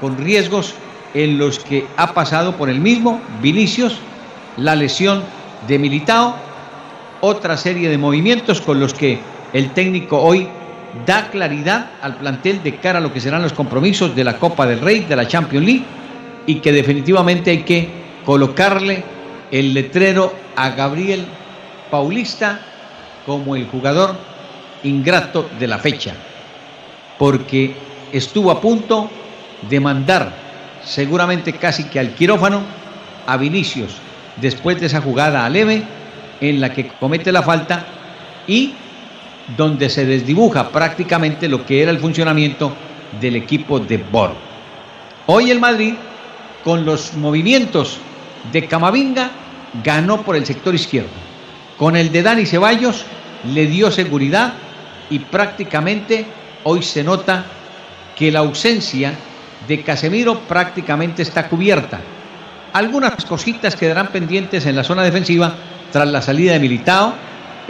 con 0.00 0.16
riesgos 0.16 0.74
en 1.14 1.38
los 1.38 1.58
que 1.58 1.86
ha 1.96 2.14
pasado 2.14 2.56
por 2.56 2.70
el 2.70 2.80
mismo 2.80 3.20
Vinicius, 3.42 3.98
la 4.56 4.76
lesión 4.76 5.22
de 5.66 5.78
Militao, 5.78 6.36
otra 7.20 7.56
serie 7.56 7.88
de 7.88 7.98
movimientos 7.98 8.60
con 8.60 8.80
los 8.80 8.94
que 8.94 9.18
el 9.52 9.70
técnico 9.72 10.18
hoy 10.18 10.48
da 11.06 11.30
claridad 11.30 11.90
al 12.02 12.16
plantel 12.16 12.62
de 12.62 12.76
cara 12.76 12.98
a 12.98 13.00
lo 13.02 13.12
que 13.12 13.20
serán 13.20 13.42
los 13.42 13.52
compromisos 13.52 14.14
de 14.14 14.24
la 14.24 14.36
Copa 14.36 14.66
del 14.66 14.80
Rey, 14.80 15.00
de 15.00 15.16
la 15.16 15.28
Champions 15.28 15.64
League, 15.64 15.84
y 16.46 16.56
que 16.56 16.72
definitivamente 16.72 17.50
hay 17.50 17.62
que 17.62 17.88
colocarle 18.24 19.04
el 19.50 19.74
letrero 19.74 20.34
a 20.56 20.70
Gabriel 20.70 21.26
Paulista 21.90 22.60
como 23.26 23.56
el 23.56 23.66
jugador 23.66 24.16
ingrato 24.82 25.48
de 25.58 25.66
la 25.66 25.78
fecha, 25.78 26.14
porque 27.18 27.74
estuvo 28.12 28.50
a 28.50 28.60
punto 28.60 29.10
de 29.68 29.80
mandar 29.80 30.32
seguramente 30.84 31.52
casi 31.52 31.84
que 31.84 32.00
al 32.00 32.14
quirófano 32.14 32.62
a 33.26 33.36
Vinicius 33.36 33.92
después 34.40 34.80
de 34.80 34.86
esa 34.86 35.00
jugada 35.00 35.44
a 35.44 35.50
leve 35.50 35.82
en 36.40 36.60
la 36.60 36.72
que 36.72 36.88
comete 36.88 37.30
la 37.30 37.42
falta 37.42 37.84
y 38.46 38.74
donde 39.56 39.88
se 39.88 40.04
desdibuja 40.04 40.70
prácticamente 40.70 41.48
lo 41.48 41.64
que 41.64 41.82
era 41.82 41.90
el 41.90 41.98
funcionamiento 41.98 42.72
del 43.20 43.36
equipo 43.36 43.80
de 43.80 43.98
Bor. 43.98 44.34
Hoy 45.26 45.50
el 45.50 45.60
Madrid, 45.60 45.94
con 46.64 46.84
los 46.84 47.14
movimientos 47.14 47.98
de 48.52 48.66
Camavinga, 48.66 49.30
ganó 49.84 50.22
por 50.22 50.36
el 50.36 50.46
sector 50.46 50.74
izquierdo. 50.74 51.10
Con 51.76 51.96
el 51.96 52.12
de 52.12 52.22
Dani 52.22 52.46
Ceballos 52.46 53.04
le 53.44 53.66
dio 53.66 53.90
seguridad 53.90 54.54
y 55.08 55.18
prácticamente 55.20 56.26
hoy 56.64 56.82
se 56.82 57.02
nota 57.02 57.44
que 58.16 58.30
la 58.30 58.40
ausencia 58.40 59.14
de 59.66 59.82
Casemiro 59.82 60.40
prácticamente 60.40 61.22
está 61.22 61.48
cubierta. 61.48 62.00
Algunas 62.72 63.24
cositas 63.24 63.76
quedarán 63.76 64.08
pendientes 64.08 64.66
en 64.66 64.76
la 64.76 64.84
zona 64.84 65.02
defensiva 65.02 65.54
tras 65.90 66.08
la 66.08 66.22
salida 66.22 66.52
de 66.52 66.60
Militao, 66.60 67.14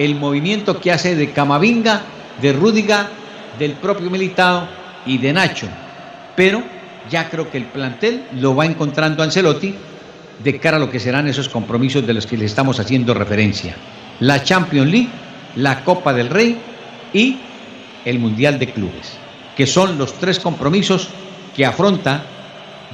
el 0.01 0.15
movimiento 0.15 0.81
que 0.81 0.91
hace 0.91 1.15
de 1.15 1.31
Camavinga, 1.31 2.01
de 2.41 2.55
Rúdiga, 2.55 3.11
del 3.59 3.73
propio 3.73 4.09
Militao 4.09 4.67
y 5.05 5.19
de 5.19 5.31
Nacho. 5.31 5.69
Pero 6.35 6.63
ya 7.11 7.29
creo 7.29 7.51
que 7.51 7.59
el 7.59 7.67
plantel 7.67 8.25
lo 8.33 8.57
va 8.57 8.65
encontrando 8.65 9.23
Ancelotti 9.23 9.75
de 10.43 10.59
cara 10.59 10.79
a 10.79 10.81
lo 10.81 10.91
que 10.91 10.99
serán 10.99 11.29
esos 11.29 11.51
compromisos 11.51 12.07
de 12.07 12.15
los 12.15 12.27
que 12.27 12.39
le 12.39 12.47
estamos 12.47 12.81
haciendo 12.81 13.13
referencia. 13.13 13.77
La 14.21 14.43
Champions 14.43 14.91
League, 14.91 15.11
la 15.57 15.85
Copa 15.85 16.15
del 16.15 16.31
Rey 16.31 16.57
y 17.13 17.37
el 18.07 18.19
Mundial 18.19 18.59
de 18.59 18.73
Clubes, 18.73 19.19
que 19.55 19.67
son 19.67 19.99
los 19.99 20.15
tres 20.15 20.41
compromisos 20.41 21.09
que 21.55 21.67
afronta 21.67 22.25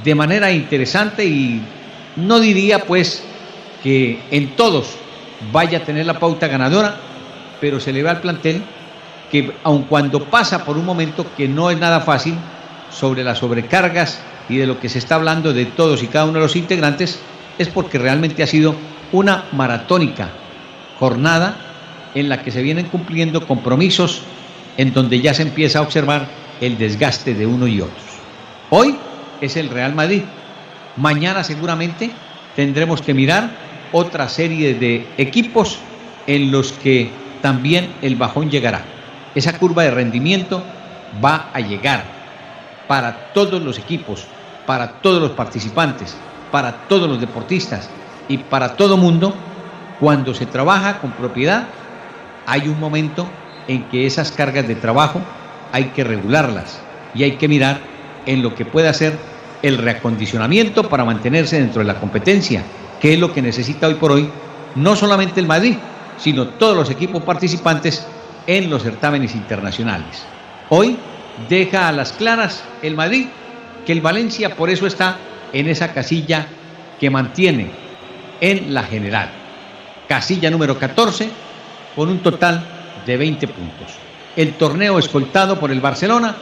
de 0.02 0.14
manera 0.16 0.50
interesante 0.50 1.24
y 1.24 1.62
no 2.16 2.40
diría 2.40 2.80
pues 2.80 3.22
que 3.84 4.18
en 4.32 4.56
todos 4.56 5.05
vaya 5.52 5.78
a 5.78 5.84
tener 5.84 6.06
la 6.06 6.18
pauta 6.18 6.48
ganadora, 6.48 6.96
pero 7.60 7.80
se 7.80 7.92
le 7.92 8.02
ve 8.02 8.10
al 8.10 8.20
plantel 8.20 8.62
que 9.30 9.52
aun 9.64 9.84
cuando 9.84 10.24
pasa 10.24 10.64
por 10.64 10.76
un 10.76 10.84
momento 10.84 11.26
que 11.36 11.48
no 11.48 11.70
es 11.70 11.78
nada 11.78 12.00
fácil, 12.00 12.34
sobre 12.90 13.24
las 13.24 13.38
sobrecargas 13.38 14.20
y 14.48 14.56
de 14.56 14.66
lo 14.66 14.80
que 14.80 14.88
se 14.88 14.98
está 14.98 15.16
hablando 15.16 15.52
de 15.52 15.66
todos 15.66 16.02
y 16.02 16.06
cada 16.06 16.24
uno 16.24 16.34
de 16.34 16.40
los 16.40 16.56
integrantes 16.56 17.20
es 17.58 17.68
porque 17.68 17.98
realmente 17.98 18.42
ha 18.42 18.46
sido 18.46 18.74
una 19.12 19.44
maratónica 19.52 20.30
jornada 20.98 21.56
en 22.14 22.28
la 22.28 22.42
que 22.42 22.50
se 22.50 22.62
vienen 22.62 22.86
cumpliendo 22.86 23.46
compromisos 23.46 24.22
en 24.76 24.92
donde 24.92 25.20
ya 25.20 25.34
se 25.34 25.42
empieza 25.42 25.80
a 25.80 25.82
observar 25.82 26.26
el 26.60 26.78
desgaste 26.78 27.34
de 27.34 27.46
uno 27.46 27.66
y 27.66 27.80
otros. 27.80 28.02
Hoy 28.70 28.96
es 29.40 29.56
el 29.56 29.68
Real 29.68 29.94
Madrid. 29.94 30.22
Mañana 30.96 31.44
seguramente 31.44 32.10
tendremos 32.54 33.02
que 33.02 33.14
mirar 33.14 33.50
otra 33.92 34.28
serie 34.28 34.74
de 34.74 35.06
equipos 35.18 35.78
en 36.26 36.50
los 36.50 36.72
que 36.72 37.10
también 37.42 37.92
el 38.02 38.16
bajón 38.16 38.50
llegará. 38.50 38.84
Esa 39.34 39.58
curva 39.58 39.84
de 39.84 39.90
rendimiento 39.90 40.62
va 41.24 41.50
a 41.52 41.60
llegar 41.60 42.04
para 42.88 43.32
todos 43.32 43.62
los 43.62 43.78
equipos, 43.78 44.26
para 44.66 44.92
todos 45.00 45.20
los 45.20 45.32
participantes, 45.32 46.16
para 46.50 46.72
todos 46.88 47.08
los 47.08 47.20
deportistas 47.20 47.90
y 48.28 48.38
para 48.38 48.76
todo 48.76 48.96
mundo. 48.96 49.34
Cuando 50.00 50.34
se 50.34 50.46
trabaja 50.46 50.98
con 50.98 51.12
propiedad, 51.12 51.68
hay 52.46 52.68
un 52.68 52.78
momento 52.78 53.26
en 53.68 53.84
que 53.84 54.06
esas 54.06 54.30
cargas 54.30 54.68
de 54.68 54.74
trabajo 54.74 55.20
hay 55.72 55.86
que 55.86 56.04
regularlas 56.04 56.80
y 57.14 57.24
hay 57.24 57.32
que 57.32 57.48
mirar 57.48 57.80
en 58.26 58.42
lo 58.42 58.54
que 58.54 58.64
puede 58.64 58.88
hacer 58.88 59.16
el 59.62 59.78
reacondicionamiento 59.78 60.88
para 60.88 61.04
mantenerse 61.04 61.58
dentro 61.58 61.80
de 61.80 61.86
la 61.86 61.98
competencia, 61.98 62.62
que 63.00 63.14
es 63.14 63.18
lo 63.18 63.32
que 63.32 63.42
necesita 63.42 63.86
hoy 63.86 63.94
por 63.94 64.12
hoy 64.12 64.30
no 64.74 64.94
solamente 64.94 65.40
el 65.40 65.46
Madrid, 65.46 65.76
sino 66.18 66.48
todos 66.48 66.76
los 66.76 66.90
equipos 66.90 67.22
participantes 67.22 68.06
en 68.46 68.70
los 68.70 68.82
certámenes 68.82 69.34
internacionales. 69.34 70.24
Hoy 70.68 70.96
deja 71.48 71.88
a 71.88 71.92
las 71.92 72.12
claras 72.12 72.64
el 72.82 72.94
Madrid 72.94 73.26
que 73.84 73.92
el 73.92 74.00
Valencia 74.00 74.54
por 74.54 74.70
eso 74.70 74.86
está 74.86 75.16
en 75.52 75.68
esa 75.68 75.92
casilla 75.92 76.46
que 76.98 77.10
mantiene 77.10 77.70
en 78.40 78.74
la 78.74 78.82
general. 78.82 79.30
Casilla 80.08 80.50
número 80.50 80.78
14 80.78 81.30
con 81.94 82.08
un 82.08 82.18
total 82.20 82.64
de 83.06 83.16
20 83.16 83.48
puntos. 83.48 83.88
El 84.36 84.54
torneo 84.54 84.98
escoltado 84.98 85.58
por 85.58 85.70
el 85.70 85.80
Barcelona 85.80 86.36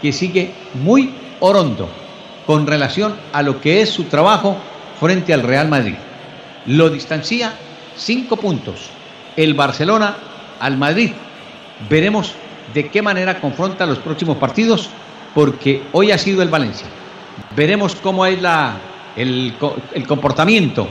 que 0.00 0.12
sigue 0.12 0.52
muy 0.74 1.14
orondo 1.40 1.88
con 2.46 2.66
relación 2.66 3.14
a 3.32 3.42
lo 3.42 3.60
que 3.60 3.82
es 3.82 3.90
su 3.90 4.04
trabajo 4.04 4.56
frente 5.00 5.34
al 5.34 5.42
Real 5.42 5.68
Madrid. 5.68 5.94
Lo 6.66 6.90
distancia 6.90 7.54
5 7.96 8.36
puntos. 8.36 8.90
El 9.36 9.54
Barcelona 9.54 10.16
al 10.60 10.76
Madrid. 10.76 11.10
Veremos 11.88 12.34
de 12.72 12.88
qué 12.88 13.02
manera 13.02 13.40
confronta 13.40 13.86
los 13.86 13.98
próximos 13.98 14.36
partidos 14.38 14.88
porque 15.34 15.82
hoy 15.92 16.12
ha 16.12 16.18
sido 16.18 16.42
el 16.42 16.48
Valencia. 16.48 16.86
Veremos 17.56 17.96
cómo 17.96 18.26
es 18.26 18.38
el, 19.16 19.54
el 19.92 20.06
comportamiento 20.06 20.88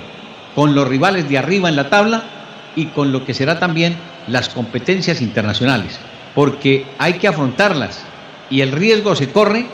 con 0.55 0.75
los 0.75 0.87
rivales 0.87 1.27
de 1.29 1.37
arriba 1.37 1.69
en 1.69 1.75
la 1.75 1.89
tabla 1.89 2.23
y 2.75 2.87
con 2.87 3.11
lo 3.11 3.25
que 3.25 3.33
será 3.33 3.59
también 3.59 3.95
las 4.27 4.49
competencias 4.49 5.21
internacionales, 5.21 5.99
porque 6.35 6.85
hay 6.97 7.13
que 7.13 7.27
afrontarlas 7.27 8.03
y 8.49 8.61
el 8.61 8.71
riesgo 8.71 9.15
se 9.15 9.29
corre 9.29 9.65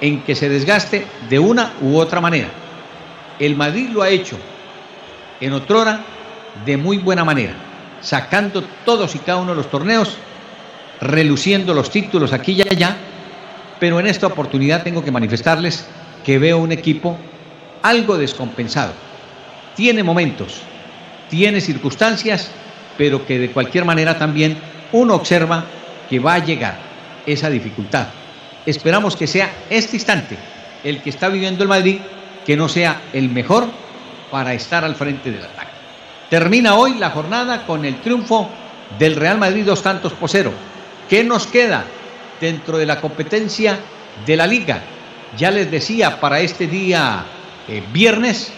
en 0.00 0.22
que 0.22 0.34
se 0.34 0.48
desgaste 0.48 1.06
de 1.28 1.38
una 1.38 1.72
u 1.80 1.96
otra 1.96 2.20
manera. 2.20 2.48
El 3.38 3.56
Madrid 3.56 3.88
lo 3.90 4.02
ha 4.02 4.08
hecho 4.08 4.38
en 5.40 5.52
otrora 5.52 6.00
de 6.64 6.76
muy 6.76 6.98
buena 6.98 7.24
manera, 7.24 7.54
sacando 8.00 8.62
todos 8.84 9.14
y 9.14 9.18
cada 9.18 9.38
uno 9.38 9.52
de 9.52 9.56
los 9.56 9.70
torneos, 9.70 10.16
reluciendo 11.00 11.74
los 11.74 11.90
títulos 11.90 12.32
aquí 12.32 12.52
y 12.52 12.62
allá, 12.62 12.96
pero 13.80 13.98
en 13.98 14.06
esta 14.06 14.28
oportunidad 14.28 14.82
tengo 14.82 15.04
que 15.04 15.10
manifestarles 15.10 15.86
que 16.24 16.38
veo 16.38 16.58
un 16.58 16.72
equipo 16.72 17.18
algo 17.82 18.16
descompensado. 18.16 18.92
Tiene 19.74 20.02
momentos, 20.02 20.60
tiene 21.28 21.60
circunstancias, 21.60 22.50
pero 22.96 23.26
que 23.26 23.38
de 23.38 23.50
cualquier 23.50 23.84
manera 23.84 24.18
también 24.18 24.56
uno 24.92 25.14
observa 25.14 25.64
que 26.08 26.20
va 26.20 26.34
a 26.34 26.44
llegar 26.44 26.78
esa 27.26 27.50
dificultad. 27.50 28.08
Esperamos 28.66 29.16
que 29.16 29.26
sea 29.26 29.50
este 29.70 29.96
instante 29.96 30.36
el 30.84 31.00
que 31.00 31.10
está 31.10 31.28
viviendo 31.28 31.62
el 31.62 31.68
Madrid, 31.68 31.98
que 32.44 32.56
no 32.56 32.68
sea 32.68 33.02
el 33.12 33.28
mejor 33.30 33.66
para 34.30 34.54
estar 34.54 34.84
al 34.84 34.94
frente 34.94 35.30
del 35.30 35.44
ataque. 35.44 35.70
Termina 36.30 36.76
hoy 36.76 36.94
la 36.94 37.10
jornada 37.10 37.66
con 37.66 37.84
el 37.84 38.00
triunfo 38.00 38.48
del 38.98 39.16
Real 39.16 39.38
Madrid 39.38 39.64
dos 39.64 39.82
tantos 39.82 40.12
por 40.14 40.30
cero. 40.30 40.52
¿Qué 41.08 41.22
nos 41.24 41.46
queda 41.46 41.84
dentro 42.40 42.78
de 42.78 42.86
la 42.86 43.00
competencia 43.00 43.78
de 44.24 44.36
la 44.36 44.46
liga? 44.46 44.82
Ya 45.36 45.50
les 45.50 45.70
decía, 45.70 46.20
para 46.20 46.40
este 46.40 46.66
día 46.66 47.24
eh, 47.68 47.82
viernes, 47.92 48.52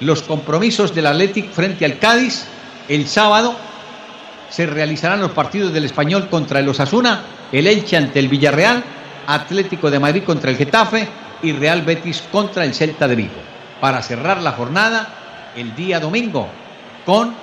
los 0.00 0.22
compromisos 0.22 0.94
del 0.94 1.06
Athletic 1.06 1.50
frente 1.50 1.84
al 1.84 1.98
Cádiz. 1.98 2.46
El 2.88 3.06
sábado 3.06 3.54
se 4.48 4.66
realizarán 4.66 5.20
los 5.20 5.32
partidos 5.32 5.72
del 5.72 5.84
Español 5.84 6.28
contra 6.28 6.60
el 6.60 6.68
Osasuna, 6.68 7.22
el 7.52 7.66
Elche 7.66 7.96
ante 7.96 8.18
el 8.18 8.28
Villarreal, 8.28 8.82
Atlético 9.26 9.90
de 9.90 9.98
Madrid 9.98 10.22
contra 10.24 10.50
el 10.50 10.56
Getafe 10.56 11.06
y 11.42 11.52
Real 11.52 11.82
Betis 11.82 12.22
contra 12.32 12.64
el 12.64 12.74
Celta 12.74 13.08
de 13.08 13.16
Vigo. 13.16 13.40
Para 13.80 14.02
cerrar 14.02 14.42
la 14.42 14.52
jornada 14.52 15.52
el 15.56 15.74
día 15.74 16.00
domingo 16.00 16.48
con 17.04 17.34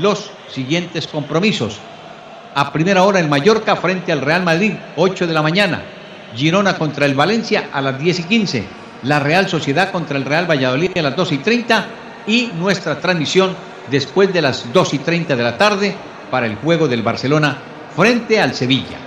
los 0.00 0.30
siguientes 0.48 1.06
compromisos. 1.06 1.78
A 2.54 2.72
primera 2.72 3.02
hora 3.02 3.20
el 3.20 3.28
Mallorca 3.28 3.76
frente 3.76 4.12
al 4.12 4.20
Real 4.20 4.42
Madrid, 4.42 4.72
8 4.96 5.26
de 5.26 5.34
la 5.34 5.42
mañana. 5.42 5.82
Girona 6.34 6.76
contra 6.76 7.06
el 7.06 7.14
Valencia 7.14 7.68
a 7.72 7.80
las 7.80 7.98
10 7.98 8.20
y 8.20 8.22
15. 8.24 8.64
La 9.02 9.20
Real 9.20 9.48
Sociedad 9.48 9.90
contra 9.90 10.16
el 10.16 10.24
Real 10.24 10.50
Valladolid 10.50 10.96
a 10.96 11.02
las 11.02 11.16
2 11.16 11.32
y 11.32 11.38
30. 11.38 11.86
Y 12.26 12.50
nuestra 12.58 12.98
transmisión 12.98 13.54
después 13.90 14.32
de 14.32 14.42
las 14.42 14.72
2 14.72 14.94
y 14.94 14.98
30 14.98 15.36
de 15.36 15.42
la 15.42 15.58
tarde 15.58 15.94
para 16.30 16.46
el 16.46 16.56
juego 16.56 16.88
del 16.88 17.02
Barcelona 17.02 17.58
frente 17.94 18.40
al 18.40 18.54
Sevilla. 18.54 18.98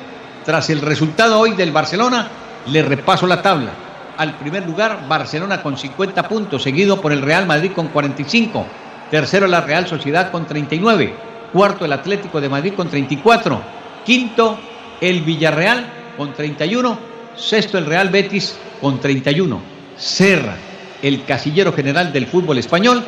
Tras 0.46 0.70
el 0.70 0.82
resultado 0.82 1.40
hoy 1.40 1.54
del 1.54 1.72
Barcelona, 1.72 2.28
le 2.68 2.82
repaso 2.82 3.28
la 3.28 3.42
tabla. 3.42 3.72
Al 4.20 4.36
primer 4.36 4.66
lugar, 4.66 5.08
Barcelona 5.08 5.62
con 5.62 5.78
50 5.78 6.28
puntos, 6.28 6.62
seguido 6.62 7.00
por 7.00 7.14
el 7.14 7.22
Real 7.22 7.46
Madrid 7.46 7.72
con 7.72 7.88
45. 7.88 8.66
Tercero, 9.10 9.48
la 9.48 9.62
Real 9.62 9.88
Sociedad 9.88 10.30
con 10.30 10.46
39. 10.46 11.14
Cuarto, 11.54 11.86
el 11.86 11.94
Atlético 11.94 12.42
de 12.42 12.50
Madrid 12.50 12.74
con 12.76 12.90
34. 12.90 13.62
Quinto, 14.06 14.60
el 15.00 15.22
Villarreal 15.22 15.86
con 16.18 16.34
31. 16.34 17.00
Sexto, 17.38 17.78
el 17.78 17.86
Real 17.86 18.10
Betis 18.10 18.60
con 18.82 19.00
31. 19.00 19.62
Serra, 19.96 20.58
el 21.02 21.24
casillero 21.24 21.72
general 21.72 22.12
del 22.12 22.28
fútbol 22.28 22.58
español. 22.58 23.02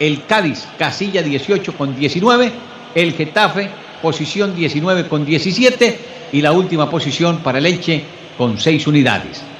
El 0.00 0.24
Cádiz, 0.24 0.66
casilla 0.78 1.20
18 1.20 1.74
con 1.76 1.94
19 1.94 2.52
el 2.94 3.12
Getafe, 3.12 3.68
posición 4.00 4.56
19 4.56 5.08
con 5.08 5.26
17 5.26 5.98
y 6.32 6.40
la 6.40 6.52
última 6.52 6.88
posición 6.88 7.40
para 7.40 7.58
el 7.58 7.66
Elche 7.66 8.02
con 8.38 8.58
6 8.58 8.86
unidades. 8.86 9.53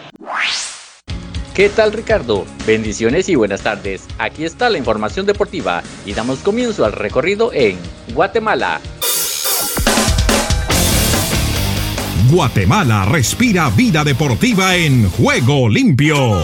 ¿Qué 1.55 1.69
tal 1.69 1.93
Ricardo? 1.93 2.47
Bendiciones 2.67 3.29
y 3.29 3.37
buenas 3.37 3.62
tardes. 3.62 4.09
Aquí 4.19 4.45
está 4.45 4.69
la 4.71 4.79
información 4.79 5.25
deportiva 5.25 5.85
y 6.05 6.12
damos 6.12 6.40
comienzo 6.40 6.85
al 6.85 6.90
recorrido 6.90 7.53
en 7.53 7.79
Guatemala. 8.12 8.81
Guatemala 12.29 13.05
respira 13.05 13.71
vida 13.71 14.03
deportiva 14.03 14.75
en 14.75 15.09
juego 15.11 15.69
limpio. 15.69 16.40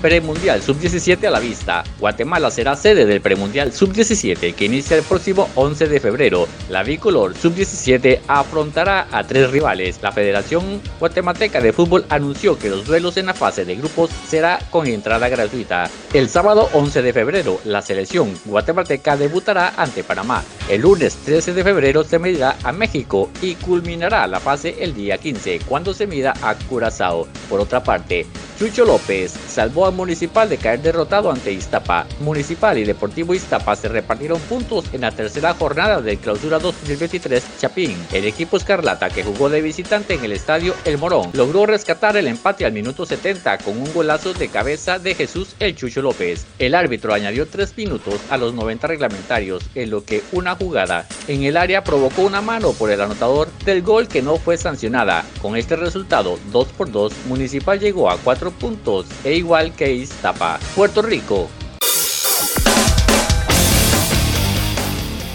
Premundial 0.00 0.62
Sub-17 0.62 1.26
a 1.26 1.30
la 1.30 1.40
vista. 1.40 1.84
Guatemala 1.98 2.50
será 2.50 2.76
sede 2.76 3.06
del 3.06 3.20
Premundial 3.20 3.72
Sub-17 3.72 4.54
que 4.54 4.64
inicia 4.64 4.96
el 4.96 5.02
próximo 5.02 5.48
11 5.54 5.88
de 5.88 6.00
febrero. 6.00 6.48
La 6.68 6.82
bicolor 6.82 7.36
Sub-17 7.36 8.20
afrontará 8.26 9.06
a 9.10 9.24
tres 9.24 9.50
rivales. 9.50 10.00
La 10.02 10.12
Federación 10.12 10.80
Guatemalteca 10.98 11.60
de 11.60 11.72
Fútbol 11.72 12.04
anunció 12.08 12.58
que 12.58 12.70
los 12.70 12.86
duelos 12.86 13.16
en 13.16 13.26
la 13.26 13.34
fase 13.34 13.64
de 13.64 13.76
grupos 13.76 14.10
será 14.28 14.58
con 14.70 14.86
entrada 14.86 15.28
gratuita. 15.28 15.90
El 16.12 16.28
sábado 16.28 16.68
11 16.72 17.02
de 17.02 17.12
febrero, 17.12 17.60
la 17.64 17.82
selección 17.82 18.34
guatemalteca 18.46 19.16
debutará 19.16 19.74
ante 19.76 20.04
Panamá. 20.04 20.42
El 20.68 20.82
lunes 20.82 21.16
13 21.24 21.52
de 21.52 21.64
febrero 21.64 22.04
se 22.04 22.18
medirá 22.18 22.56
a 22.62 22.72
México 22.72 23.30
y 23.42 23.54
culminará 23.56 24.26
la 24.26 24.40
fase 24.40 24.76
el 24.80 24.94
día 24.94 25.18
15 25.18 25.60
cuando 25.66 25.94
se 25.94 26.06
mida 26.06 26.32
a 26.42 26.54
Curazao. 26.54 27.26
Por 27.48 27.60
otra 27.60 27.82
parte, 27.82 28.26
Chucho 28.58 28.84
López 28.84 29.32
salvó 29.48 29.86
a 29.86 29.89
al 29.90 29.96
Municipal 29.96 30.48
de 30.48 30.56
caer 30.56 30.80
derrotado 30.80 31.30
ante 31.30 31.52
Iztapa. 31.52 32.06
Municipal 32.20 32.78
y 32.78 32.84
Deportivo 32.84 33.34
Iztapa 33.34 33.74
se 33.76 33.88
repartieron 33.88 34.40
puntos 34.42 34.84
en 34.92 35.02
la 35.02 35.10
tercera 35.10 35.54
jornada 35.54 36.00
del 36.00 36.18
Clausura 36.18 36.58
2023 36.58 37.58
Chapín. 37.58 37.96
El 38.12 38.24
equipo 38.24 38.56
escarlata 38.56 39.10
que 39.10 39.24
jugó 39.24 39.48
de 39.48 39.60
visitante 39.60 40.14
en 40.14 40.24
el 40.24 40.32
estadio 40.32 40.74
El 40.84 40.98
Morón 40.98 41.30
logró 41.32 41.66
rescatar 41.66 42.16
el 42.16 42.28
empate 42.28 42.64
al 42.64 42.72
minuto 42.72 43.04
70 43.04 43.58
con 43.58 43.76
un 43.76 43.92
golazo 43.92 44.32
de 44.32 44.48
cabeza 44.48 44.98
de 44.98 45.14
Jesús 45.14 45.54
El 45.58 45.74
Chucho 45.74 46.02
López. 46.02 46.46
El 46.58 46.74
árbitro 46.74 47.12
añadió 47.12 47.46
tres 47.48 47.76
minutos 47.76 48.14
a 48.30 48.36
los 48.36 48.54
90 48.54 48.86
reglamentarios 48.86 49.64
en 49.74 49.90
lo 49.90 50.04
que 50.04 50.22
una 50.32 50.54
jugada 50.54 51.06
en 51.26 51.42
el 51.42 51.56
área 51.56 51.82
provocó 51.82 52.22
una 52.22 52.40
mano 52.40 52.72
por 52.72 52.90
el 52.90 53.00
anotador 53.00 53.48
del 53.64 53.82
gol 53.82 54.06
que 54.08 54.22
no 54.22 54.36
fue 54.36 54.56
sancionada. 54.56 55.24
Con 55.42 55.56
este 55.56 55.74
resultado 55.76 56.38
2 56.52 56.68
por 56.68 56.92
2 56.92 57.12
Municipal 57.26 57.80
llegó 57.80 58.10
a 58.10 58.18
4 58.18 58.52
puntos 58.52 59.06
e 59.24 59.34
igual 59.34 59.72
que 59.74 59.79
Iztapa. 59.88 60.58
Puerto 60.74 61.02
Rico 61.02 61.48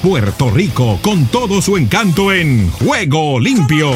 Puerto 0.06 0.52
Rico 0.52 1.00
con 1.02 1.26
todo 1.26 1.64
su 1.64 1.78
encanto 1.78 2.32
en 2.32 2.70
Juego 2.70 3.40
Limpio. 3.40 3.90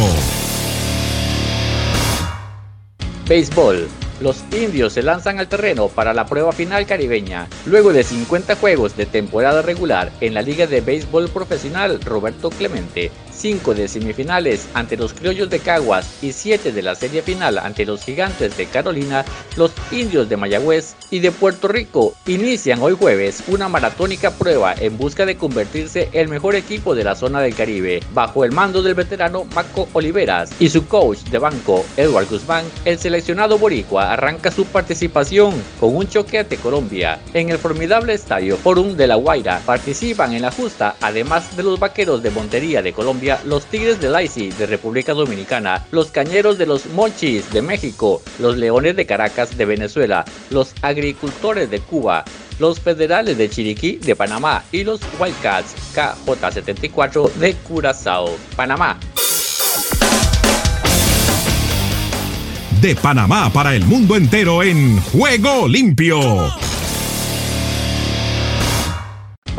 Béisbol. 3.27 3.87
Los 4.19 4.43
indios 4.51 4.93
se 4.93 5.03
lanzan 5.03 5.37
al 5.37 5.47
terreno 5.47 5.87
para 5.87 6.15
la 6.15 6.25
prueba 6.25 6.51
final 6.51 6.87
caribeña. 6.87 7.47
Luego 7.67 7.93
de 7.93 8.03
50 8.03 8.55
juegos 8.55 8.97
de 8.97 9.05
temporada 9.05 9.61
regular 9.61 10.11
en 10.19 10.33
la 10.33 10.41
Liga 10.41 10.65
de 10.65 10.81
Béisbol 10.81 11.29
Profesional 11.29 12.01
Roberto 12.01 12.49
Clemente 12.49 13.11
5 13.39 13.73
de 13.73 13.87
semifinales 13.87 14.67
ante 14.73 14.97
los 14.97 15.13
Criollos 15.13 15.49
de 15.49 15.59
Caguas 15.59 16.09
y 16.21 16.33
7 16.33 16.73
de 16.73 16.81
la 16.81 16.93
serie 16.93 17.21
final 17.21 17.57
ante 17.57 17.85
los 17.85 18.03
Gigantes 18.03 18.57
de 18.57 18.65
Carolina, 18.65 19.23
los 19.55 19.71
Indios 19.91 20.27
de 20.27 20.35
Mayagüez 20.35 20.95
y 21.09 21.19
de 21.19 21.31
Puerto 21.31 21.69
Rico 21.69 22.13
inician 22.27 22.81
hoy 22.81 22.97
jueves 22.99 23.43
una 23.47 23.69
maratónica 23.69 24.31
prueba 24.31 24.75
en 24.77 24.97
busca 24.97 25.25
de 25.25 25.37
convertirse 25.37 26.09
el 26.11 26.27
mejor 26.27 26.55
equipo 26.55 26.95
de 26.95 27.05
la 27.05 27.15
zona 27.15 27.39
del 27.39 27.55
Caribe. 27.55 28.01
Bajo 28.13 28.43
el 28.43 28.51
mando 28.51 28.83
del 28.83 28.95
veterano 28.95 29.45
Marco 29.55 29.87
Oliveras 29.93 30.51
y 30.59 30.69
su 30.69 30.85
coach 30.85 31.19
de 31.31 31.37
banco 31.37 31.85
Edward 31.95 32.27
Guzmán, 32.29 32.65
el 32.83 32.99
seleccionado 32.99 33.57
boricua 33.57 34.11
arranca 34.11 34.51
su 34.51 34.65
participación 34.65 35.53
con 35.79 35.95
un 35.95 36.09
choque 36.09 36.39
ante 36.39 36.57
Colombia. 36.57 37.19
En 37.33 37.49
el 37.49 37.57
formidable 37.57 38.13
estadio 38.13 38.57
Forum 38.57 38.97
de 38.97 39.07
La 39.07 39.15
Guaira 39.15 39.61
participan 39.65 40.33
en 40.33 40.41
la 40.41 40.51
justa, 40.51 40.97
además 40.99 41.55
de 41.55 41.63
los 41.63 41.79
vaqueros 41.79 42.21
de 42.21 42.31
Montería 42.31 42.81
de 42.81 42.91
Colombia 42.91 43.28
los 43.45 43.65
Tigres 43.65 43.99
de 43.99 44.09
Laisi 44.09 44.49
de 44.49 44.65
República 44.65 45.13
Dominicana, 45.13 45.85
los 45.91 46.09
Cañeros 46.09 46.57
de 46.57 46.65
los 46.65 46.85
Monchis 46.87 47.51
de 47.51 47.61
México, 47.61 48.21
los 48.39 48.57
Leones 48.57 48.95
de 48.95 49.05
Caracas 49.05 49.57
de 49.57 49.65
Venezuela, 49.65 50.25
los 50.49 50.73
Agricultores 50.81 51.69
de 51.69 51.79
Cuba, 51.79 52.23
los 52.59 52.79
Federales 52.79 53.37
de 53.37 53.49
Chiriquí 53.49 53.97
de 53.97 54.15
Panamá 54.15 54.63
y 54.71 54.83
los 54.83 55.01
Wildcats 55.19 55.75
KJ74 55.95 57.31
de 57.33 57.53
Curazao, 57.55 58.35
Panamá. 58.55 58.99
De 62.81 62.95
Panamá 62.95 63.51
para 63.51 63.75
el 63.75 63.85
mundo 63.85 64.15
entero 64.15 64.63
en 64.63 64.99
Juego 65.01 65.67
Limpio. 65.67 66.68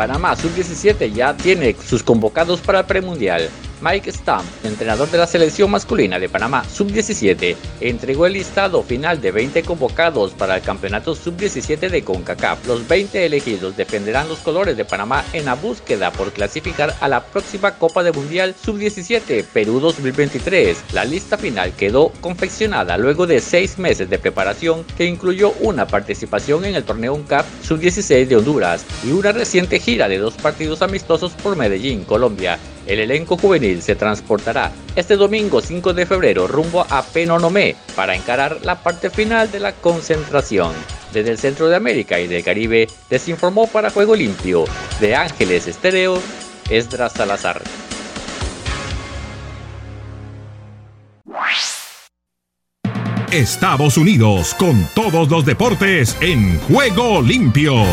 Panamá 0.00 0.34
Sub-17 0.34 1.12
ya 1.12 1.36
tiene 1.36 1.76
sus 1.86 2.02
convocados 2.02 2.62
para 2.62 2.78
el 2.78 2.86
premundial. 2.86 3.50
Mike 3.80 4.12
Stamp, 4.12 4.44
entrenador 4.64 5.10
de 5.10 5.18
la 5.18 5.26
selección 5.26 5.70
masculina 5.70 6.18
de 6.18 6.28
Panamá 6.28 6.64
Sub-17, 6.64 7.56
entregó 7.80 8.26
el 8.26 8.34
listado 8.34 8.82
final 8.82 9.20
de 9.20 9.32
20 9.32 9.62
convocados 9.62 10.32
para 10.32 10.56
el 10.56 10.62
campeonato 10.62 11.14
Sub-17 11.14 11.88
de 11.88 12.04
CONCACAF. 12.04 12.66
Los 12.66 12.86
20 12.86 13.24
elegidos 13.24 13.76
defenderán 13.76 14.28
los 14.28 14.38
colores 14.40 14.76
de 14.76 14.84
Panamá 14.84 15.24
en 15.32 15.46
la 15.46 15.54
búsqueda 15.54 16.12
por 16.12 16.32
clasificar 16.32 16.94
a 17.00 17.08
la 17.08 17.24
próxima 17.24 17.76
Copa 17.76 18.02
de 18.02 18.12
Mundial 18.12 18.54
Sub-17 18.62 19.44
Perú 19.44 19.80
2023. 19.80 20.92
La 20.92 21.04
lista 21.04 21.38
final 21.38 21.72
quedó 21.72 22.12
confeccionada 22.20 22.98
luego 22.98 23.26
de 23.26 23.40
seis 23.40 23.78
meses 23.78 24.10
de 24.10 24.18
preparación 24.18 24.84
que 24.96 25.06
incluyó 25.06 25.52
una 25.60 25.86
participación 25.86 26.64
en 26.64 26.74
el 26.74 26.84
torneo 26.84 27.14
UNCAP 27.14 27.46
Sub-16 27.62 28.26
de 28.26 28.36
Honduras 28.36 28.84
y 29.04 29.12
una 29.12 29.32
reciente 29.32 29.78
gira 29.78 30.08
de 30.08 30.18
dos 30.18 30.34
partidos 30.34 30.82
amistosos 30.82 31.32
por 31.32 31.56
Medellín, 31.56 32.04
Colombia. 32.04 32.58
El 32.90 32.98
elenco 32.98 33.36
juvenil 33.36 33.82
se 33.82 33.94
transportará 33.94 34.72
este 34.96 35.16
domingo 35.16 35.60
5 35.60 35.94
de 35.94 36.06
febrero 36.06 36.48
rumbo 36.48 36.84
a 36.90 37.04
Penonomé 37.04 37.76
para 37.94 38.16
encarar 38.16 38.58
la 38.64 38.82
parte 38.82 39.10
final 39.10 39.48
de 39.52 39.60
la 39.60 39.70
concentración. 39.70 40.72
Desde 41.12 41.30
el 41.30 41.38
centro 41.38 41.68
de 41.68 41.76
América 41.76 42.18
y 42.18 42.26
del 42.26 42.42
Caribe 42.42 42.88
les 43.08 43.28
informó 43.28 43.68
para 43.68 43.90
Juego 43.90 44.16
Limpio 44.16 44.64
de 44.98 45.14
Ángeles 45.14 45.68
Estéreo, 45.68 46.20
Esdras 46.68 47.12
Salazar. 47.12 47.62
Estados 53.30 53.96
Unidos 53.98 54.52
con 54.54 54.84
todos 54.96 55.30
los 55.30 55.44
deportes 55.44 56.16
en 56.20 56.58
Juego 56.62 57.22
Limpio. 57.22 57.84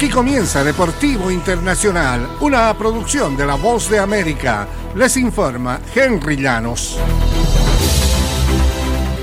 Aquí 0.00 0.08
comienza 0.08 0.64
Deportivo 0.64 1.30
Internacional, 1.30 2.26
una 2.40 2.72
producción 2.72 3.36
de 3.36 3.44
La 3.44 3.56
Voz 3.56 3.90
de 3.90 3.98
América. 3.98 4.66
Les 4.94 5.14
informa 5.18 5.78
Henry 5.94 6.38
Llanos. 6.38 6.98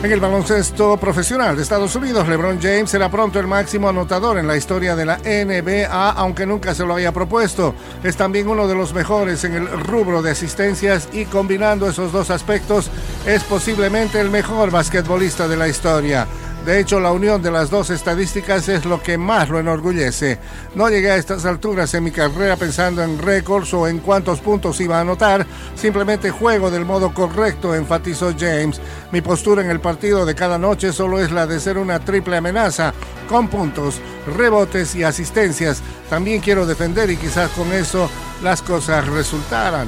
En 0.04 0.12
el 0.12 0.20
baloncesto 0.20 0.96
profesional 0.98 1.56
de 1.56 1.63
Estados 1.63 1.96
Unidos, 1.96 2.28
LeBron 2.28 2.62
James 2.62 2.92
será 2.92 3.10
pronto 3.10 3.40
el 3.40 3.48
máximo 3.48 3.90
anotador 3.90 4.38
en 4.38 4.46
la 4.46 4.56
historia 4.56 4.96
de 4.96 5.06
la 5.08 5.18
NBA, 5.18 6.12
aunque 6.12 6.46
nunca 6.46 6.76
se 6.76 6.86
lo 6.86 6.94
había 6.94 7.12
propuesto. 7.12 7.74
Es 8.04 8.16
también 8.16 8.48
uno 8.48 8.68
de 8.68 8.76
los 8.76 8.94
mejores 8.94 9.44
en 9.46 9.56
el 9.56 9.68
rubro 9.68 10.22
de 10.22 10.30
asistencias 10.30 11.10
y 11.12 11.26
combinando 11.26 11.90
esos 11.90 12.12
dos 12.12 12.30
aspectos 12.30 12.92
es 13.26 13.44
posiblemente 13.46 14.22
el 14.22 14.30
mejor 14.30 14.70
basquetbolista 14.70 15.48
de 15.48 15.58
la 15.58 15.68
historia. 15.68 16.28
De 16.68 16.82
hecho, 16.82 17.00
la 17.00 17.14
unión 17.14 17.42
de 17.42 17.50
las 17.50 17.70
dos 17.70 17.92
estadísticas 17.92 18.68
es 18.68 18.84
lo 18.84 19.02
que 19.02 19.18
más 19.18 19.48
lo 19.48 19.58
enorgullece. 19.58 20.38
No 20.76 20.90
llegué 20.90 21.12
a 21.12 21.16
estas 21.16 21.46
alturas 21.46 21.94
en 21.94 22.04
mi 22.04 22.12
carrera 22.12 22.58
pensando 22.58 23.02
en 23.02 23.20
récords 23.20 23.74
o 23.74 23.88
en 23.88 24.00
cuántos 24.00 24.42
puntos 24.42 24.82
iba 24.82 24.98
a 24.98 25.02
anotar, 25.02 25.48
simplemente 25.76 26.30
juego 26.30 26.70
del 26.70 26.84
modo 26.84 27.14
correcto, 27.14 27.74
enfatizó 27.74 28.34
James. 28.38 28.82
Mi 29.14 29.22
postura 29.22 29.62
en 29.62 29.70
el 29.70 29.80
partido 29.80 30.26
de 30.26 30.36
cada 30.36 30.58
noche 30.58 30.92
solo 30.92 31.22
es 31.22 31.32
la 31.32 31.48
de 31.48 31.62
ser 31.62 31.78
una 31.78 32.02
triple 32.02 32.36
amenaza, 32.36 32.94
con 33.30 33.48
puntos, 33.48 34.02
rebotes 34.36 34.94
y 34.94 35.06
asistencias. 35.06 35.82
También 36.10 36.42
quiero 36.42 36.66
defender 36.66 37.10
y 37.10 37.16
quizás 37.16 37.50
con 37.52 37.72
eso 37.72 38.10
las 38.44 38.62
cosas 38.62 39.08
resultaran. 39.08 39.88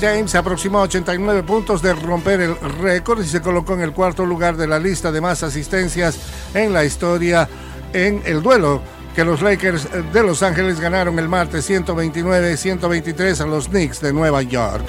James 0.00 0.30
se 0.30 0.38
aproximó 0.38 0.78
a 0.78 0.82
89 0.82 1.42
puntos 1.42 1.82
de 1.82 1.94
romper 1.94 2.40
el 2.40 2.56
récord 2.80 3.22
y 3.22 3.26
se 3.26 3.40
colocó 3.40 3.74
en 3.74 3.80
el 3.80 3.92
cuarto 3.92 4.26
lugar 4.26 4.56
de 4.56 4.66
la 4.66 4.78
lista 4.78 5.10
de 5.10 5.20
más 5.20 5.42
asistencias 5.42 6.18
en 6.54 6.72
la 6.72 6.84
historia 6.84 7.48
en 7.92 8.22
el 8.24 8.42
duelo 8.42 8.82
que 9.14 9.24
los 9.24 9.40
Lakers 9.40 9.88
de 10.12 10.22
Los 10.22 10.42
Ángeles 10.42 10.78
ganaron 10.78 11.18
el 11.18 11.28
martes 11.28 11.68
129-123 11.70 13.40
a 13.40 13.46
los 13.46 13.68
Knicks 13.68 14.00
de 14.00 14.12
Nueva 14.12 14.42
York. 14.42 14.84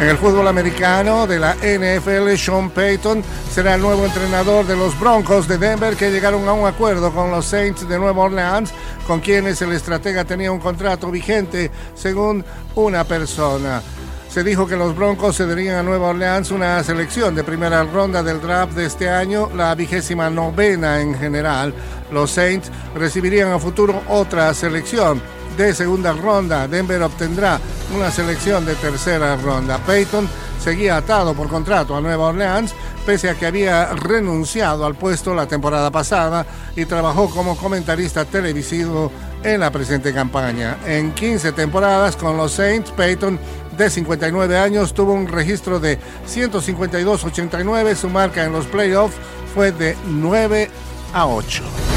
En 0.00 0.08
el 0.08 0.18
fútbol 0.18 0.48
americano 0.48 1.26
de 1.26 1.38
la 1.38 1.54
NFL, 1.54 2.36
Sean 2.36 2.68
Payton 2.70 3.22
será 3.50 3.76
el 3.76 3.80
nuevo 3.80 4.04
entrenador 4.04 4.66
de 4.66 4.76
los 4.76 4.98
Broncos 4.98 5.46
de 5.46 5.56
Denver 5.56 5.96
que 5.96 6.10
llegaron 6.10 6.46
a 6.48 6.52
un 6.52 6.66
acuerdo 6.66 7.12
con 7.12 7.30
los 7.30 7.46
Saints 7.46 7.88
de 7.88 7.98
Nueva 7.98 8.24
Orleans, 8.24 8.72
con 9.06 9.20
quienes 9.20 9.62
el 9.62 9.72
estratega 9.72 10.24
tenía 10.24 10.50
un 10.50 10.58
contrato 10.58 11.10
vigente, 11.10 11.70
según 11.94 12.44
una 12.74 13.04
persona. 13.04 13.80
Se 14.28 14.42
dijo 14.42 14.66
que 14.66 14.76
los 14.76 14.96
Broncos 14.96 15.36
cederían 15.36 15.76
a 15.76 15.82
Nueva 15.84 16.08
Orleans 16.08 16.50
una 16.50 16.82
selección 16.82 17.36
de 17.36 17.44
primera 17.44 17.84
ronda 17.84 18.22
del 18.22 18.40
draft 18.40 18.72
de 18.72 18.86
este 18.86 19.08
año, 19.08 19.48
la 19.54 19.76
vigésima 19.76 20.28
novena 20.28 21.00
en 21.00 21.14
general. 21.14 21.72
Los 22.10 22.32
Saints 22.32 22.68
recibirían 22.96 23.52
a 23.52 23.60
futuro 23.60 24.02
otra 24.08 24.52
selección 24.54 25.22
de 25.56 25.74
segunda 25.74 26.12
ronda. 26.12 26.68
Denver 26.68 27.02
obtendrá 27.02 27.60
una 27.94 28.10
selección 28.10 28.64
de 28.64 28.74
tercera 28.74 29.36
ronda. 29.36 29.78
Peyton 29.78 30.28
seguía 30.62 30.96
atado 30.96 31.34
por 31.34 31.48
contrato 31.48 31.96
a 31.96 32.00
Nueva 32.00 32.28
Orleans, 32.28 32.74
pese 33.04 33.28
a 33.28 33.34
que 33.34 33.46
había 33.46 33.86
renunciado 33.92 34.86
al 34.86 34.94
puesto 34.94 35.34
la 35.34 35.46
temporada 35.46 35.90
pasada 35.90 36.46
y 36.74 36.86
trabajó 36.86 37.28
como 37.28 37.56
comentarista 37.56 38.24
televisivo 38.24 39.12
en 39.42 39.60
la 39.60 39.70
presente 39.70 40.12
campaña. 40.12 40.78
En 40.86 41.12
15 41.12 41.52
temporadas 41.52 42.16
con 42.16 42.36
los 42.36 42.52
Saints, 42.52 42.90
Peyton, 42.92 43.38
de 43.76 43.90
59 43.90 44.56
años, 44.56 44.94
tuvo 44.94 45.12
un 45.12 45.28
registro 45.28 45.80
de 45.80 45.98
152-89. 46.28 47.94
Su 47.96 48.08
marca 48.08 48.44
en 48.44 48.52
los 48.52 48.66
playoffs 48.66 49.16
fue 49.54 49.72
de 49.72 49.96
9 50.06 50.70
a 51.12 51.26
8. 51.26 51.93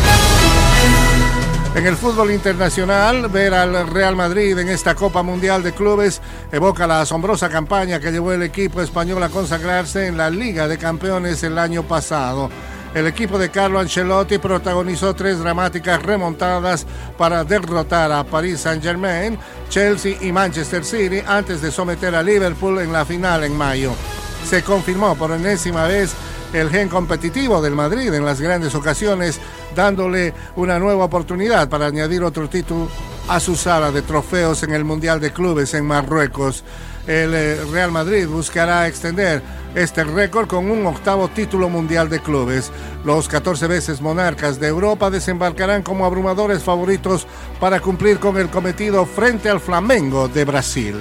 En 1.78 1.86
el 1.86 1.96
fútbol 1.96 2.32
internacional, 2.32 3.28
ver 3.28 3.54
al 3.54 3.88
Real 3.88 4.16
Madrid 4.16 4.58
en 4.58 4.68
esta 4.68 4.96
Copa 4.96 5.22
Mundial 5.22 5.62
de 5.62 5.74
Clubes 5.74 6.24
evoca 6.52 6.88
la 6.88 7.02
asombrosa 7.02 7.50
campaña 7.50 8.00
que 8.00 8.12
llevó 8.12 8.32
el 8.32 8.42
equipo 8.42 8.82
español 8.82 9.22
a 9.22 9.30
consagrarse 9.30 10.08
en 10.08 10.18
la 10.18 10.32
Liga 10.32 10.68
de 10.68 10.80
Campeones 10.80 11.44
el 11.44 11.60
año 11.60 11.84
pasado. 11.84 12.50
El 12.96 13.06
equipo 13.06 13.38
de 13.38 13.52
Carlo 13.52 13.78
Ancelotti 13.78 14.40
protagonizó 14.40 15.14
tres 15.14 15.38
dramáticas 15.38 16.02
remontadas 16.02 16.88
para 17.16 17.44
derrotar 17.44 18.12
a 18.12 18.24
Paris 18.24 18.62
Saint-Germain, 18.62 19.38
Chelsea 19.70 20.18
y 20.20 20.32
Manchester 20.32 20.84
City 20.84 21.22
antes 21.28 21.62
de 21.62 21.70
someter 21.70 22.16
a 22.16 22.24
Liverpool 22.24 22.80
en 22.80 22.92
la 22.92 23.06
final 23.06 23.44
en 23.44 23.56
mayo. 23.56 23.94
Se 24.50 24.64
confirmó 24.64 25.16
por 25.16 25.32
enésima 25.32 25.84
vez 25.84 26.16
el 26.54 26.70
gen 26.70 26.90
competitivo 26.90 27.62
del 27.62 27.76
Madrid 27.76 28.14
en 28.14 28.26
las 28.26 28.42
grandes 28.42 28.76
ocasiones, 28.76 29.40
dándole 29.76 30.34
una 30.56 30.80
nueva 30.80 31.06
oportunidad 31.06 31.70
para 31.70 31.88
añadir 31.88 32.24
otro 32.24 32.50
título 32.50 32.90
a 33.28 33.40
su 33.40 33.56
sala 33.56 33.92
de 33.92 34.02
trofeos 34.02 34.64
en 34.64 34.72
el 34.72 34.84
Mundial 34.86 35.20
de 35.20 35.32
Clubes 35.32 35.74
en 35.74 35.86
Marruecos. 35.86 36.64
El 37.08 37.34
eh, 37.34 37.64
Real 37.72 37.92
Madrid 37.92 38.28
buscará 38.28 38.88
extender 38.88 39.42
este 39.76 40.04
récord 40.04 40.48
con 40.48 40.70
un 40.70 40.86
octavo 40.86 41.28
título 41.30 41.70
mundial 41.70 42.10
de 42.10 42.20
clubes. 42.20 42.72
Los 43.06 43.28
14 43.28 43.68
veces 43.68 44.02
monarcas 44.02 44.60
de 44.60 44.68
Europa 44.68 45.10
desembarcarán 45.10 45.84
como 45.84 46.06
abrumadores 46.06 46.64
favoritos 46.64 47.28
para 47.60 47.80
cumplir 47.80 48.20
con 48.20 48.38
el 48.38 48.50
cometido 48.50 49.06
frente 49.06 49.50
al 49.50 49.60
Flamengo 49.60 50.28
de 50.28 50.46
Brasil. 50.46 50.96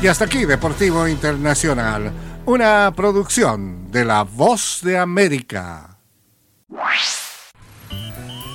Y 0.00 0.06
hasta 0.06 0.26
aquí 0.26 0.44
Deportivo 0.44 1.08
Internacional, 1.08 2.12
una 2.48 2.90
producción 2.96 3.92
de 3.92 4.06
La 4.06 4.22
Voz 4.22 4.80
de 4.82 4.96
América. 4.96 5.98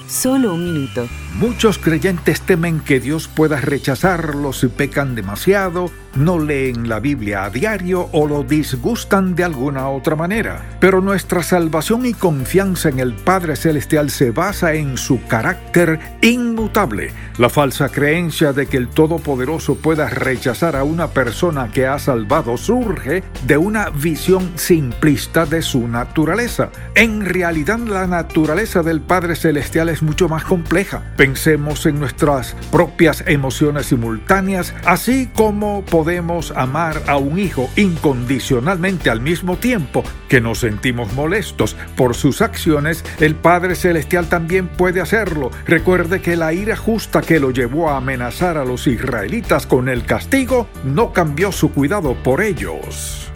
Solo 0.07 0.55
un 0.55 0.65
minuto. 0.65 1.07
Muchos 1.35 1.77
creyentes 1.77 2.41
temen 2.41 2.79
que 2.79 2.99
Dios 2.99 3.27
pueda 3.27 3.61
rechazarlos 3.61 4.61
si 4.61 4.67
pecan 4.69 5.13
demasiado 5.13 5.91
no 6.15 6.39
leen 6.39 6.87
la 6.87 6.99
Biblia 6.99 7.45
a 7.45 7.49
diario 7.49 8.09
o 8.11 8.27
lo 8.27 8.43
disgustan 8.43 9.35
de 9.35 9.43
alguna 9.43 9.89
otra 9.89 10.15
manera. 10.15 10.77
Pero 10.79 11.01
nuestra 11.01 11.43
salvación 11.43 12.05
y 12.05 12.13
confianza 12.13 12.89
en 12.89 12.99
el 12.99 13.13
Padre 13.13 13.55
Celestial 13.55 14.09
se 14.09 14.31
basa 14.31 14.73
en 14.73 14.97
su 14.97 15.23
carácter 15.25 15.99
inmutable. 16.21 17.11
La 17.37 17.49
falsa 17.49 17.89
creencia 17.89 18.53
de 18.53 18.67
que 18.67 18.77
el 18.77 18.89
Todopoderoso 18.89 19.75
pueda 19.75 20.09
rechazar 20.09 20.75
a 20.75 20.83
una 20.83 21.07
persona 21.07 21.69
que 21.71 21.87
ha 21.87 21.97
salvado 21.97 22.57
surge 22.57 23.23
de 23.47 23.57
una 23.57 23.89
visión 23.89 24.51
simplista 24.55 25.45
de 25.45 25.61
su 25.61 25.87
naturaleza. 25.87 26.69
En 26.95 27.25
realidad 27.25 27.79
la 27.79 28.05
naturaleza 28.07 28.83
del 28.83 29.01
Padre 29.01 29.35
Celestial 29.35 29.89
es 29.89 30.03
mucho 30.03 30.29
más 30.29 30.43
compleja. 30.43 31.03
Pensemos 31.17 31.85
en 31.85 31.99
nuestras 31.99 32.55
propias 32.71 33.23
emociones 33.25 33.87
simultáneas, 33.87 34.73
así 34.85 35.29
como 35.33 35.83
podemos 36.03 36.51
amar 36.57 37.01
a 37.07 37.15
un 37.15 37.39
hijo 37.39 37.69
incondicionalmente 37.77 39.09
al 39.09 39.21
mismo 39.21 39.55
tiempo 39.55 40.03
que 40.27 40.41
nos 40.41 40.59
sentimos 40.59 41.13
molestos 41.13 41.77
por 41.95 42.13
sus 42.13 42.41
acciones, 42.41 43.05
el 43.21 43.35
Padre 43.35 43.75
Celestial 43.75 44.27
también 44.27 44.67
puede 44.67 44.99
hacerlo. 44.99 45.49
Recuerde 45.65 46.19
que 46.19 46.35
la 46.35 46.51
ira 46.51 46.75
justa 46.75 47.21
que 47.21 47.39
lo 47.39 47.51
llevó 47.51 47.89
a 47.89 47.95
amenazar 47.95 48.57
a 48.57 48.65
los 48.65 48.85
israelitas 48.85 49.65
con 49.65 49.87
el 49.87 50.03
castigo 50.03 50.67
no 50.83 51.13
cambió 51.13 51.53
su 51.53 51.71
cuidado 51.71 52.15
por 52.15 52.41
ellos. 52.41 53.31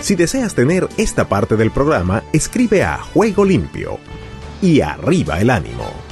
Si 0.00 0.16
deseas 0.16 0.54
tener 0.54 0.88
esta 0.96 1.28
parte 1.28 1.56
del 1.56 1.70
programa, 1.70 2.22
escribe 2.32 2.82
a 2.82 2.96
Juego 2.96 3.44
Limpio 3.44 3.98
y 4.62 4.80
arriba 4.80 5.38
el 5.38 5.50
ánimo. 5.50 6.11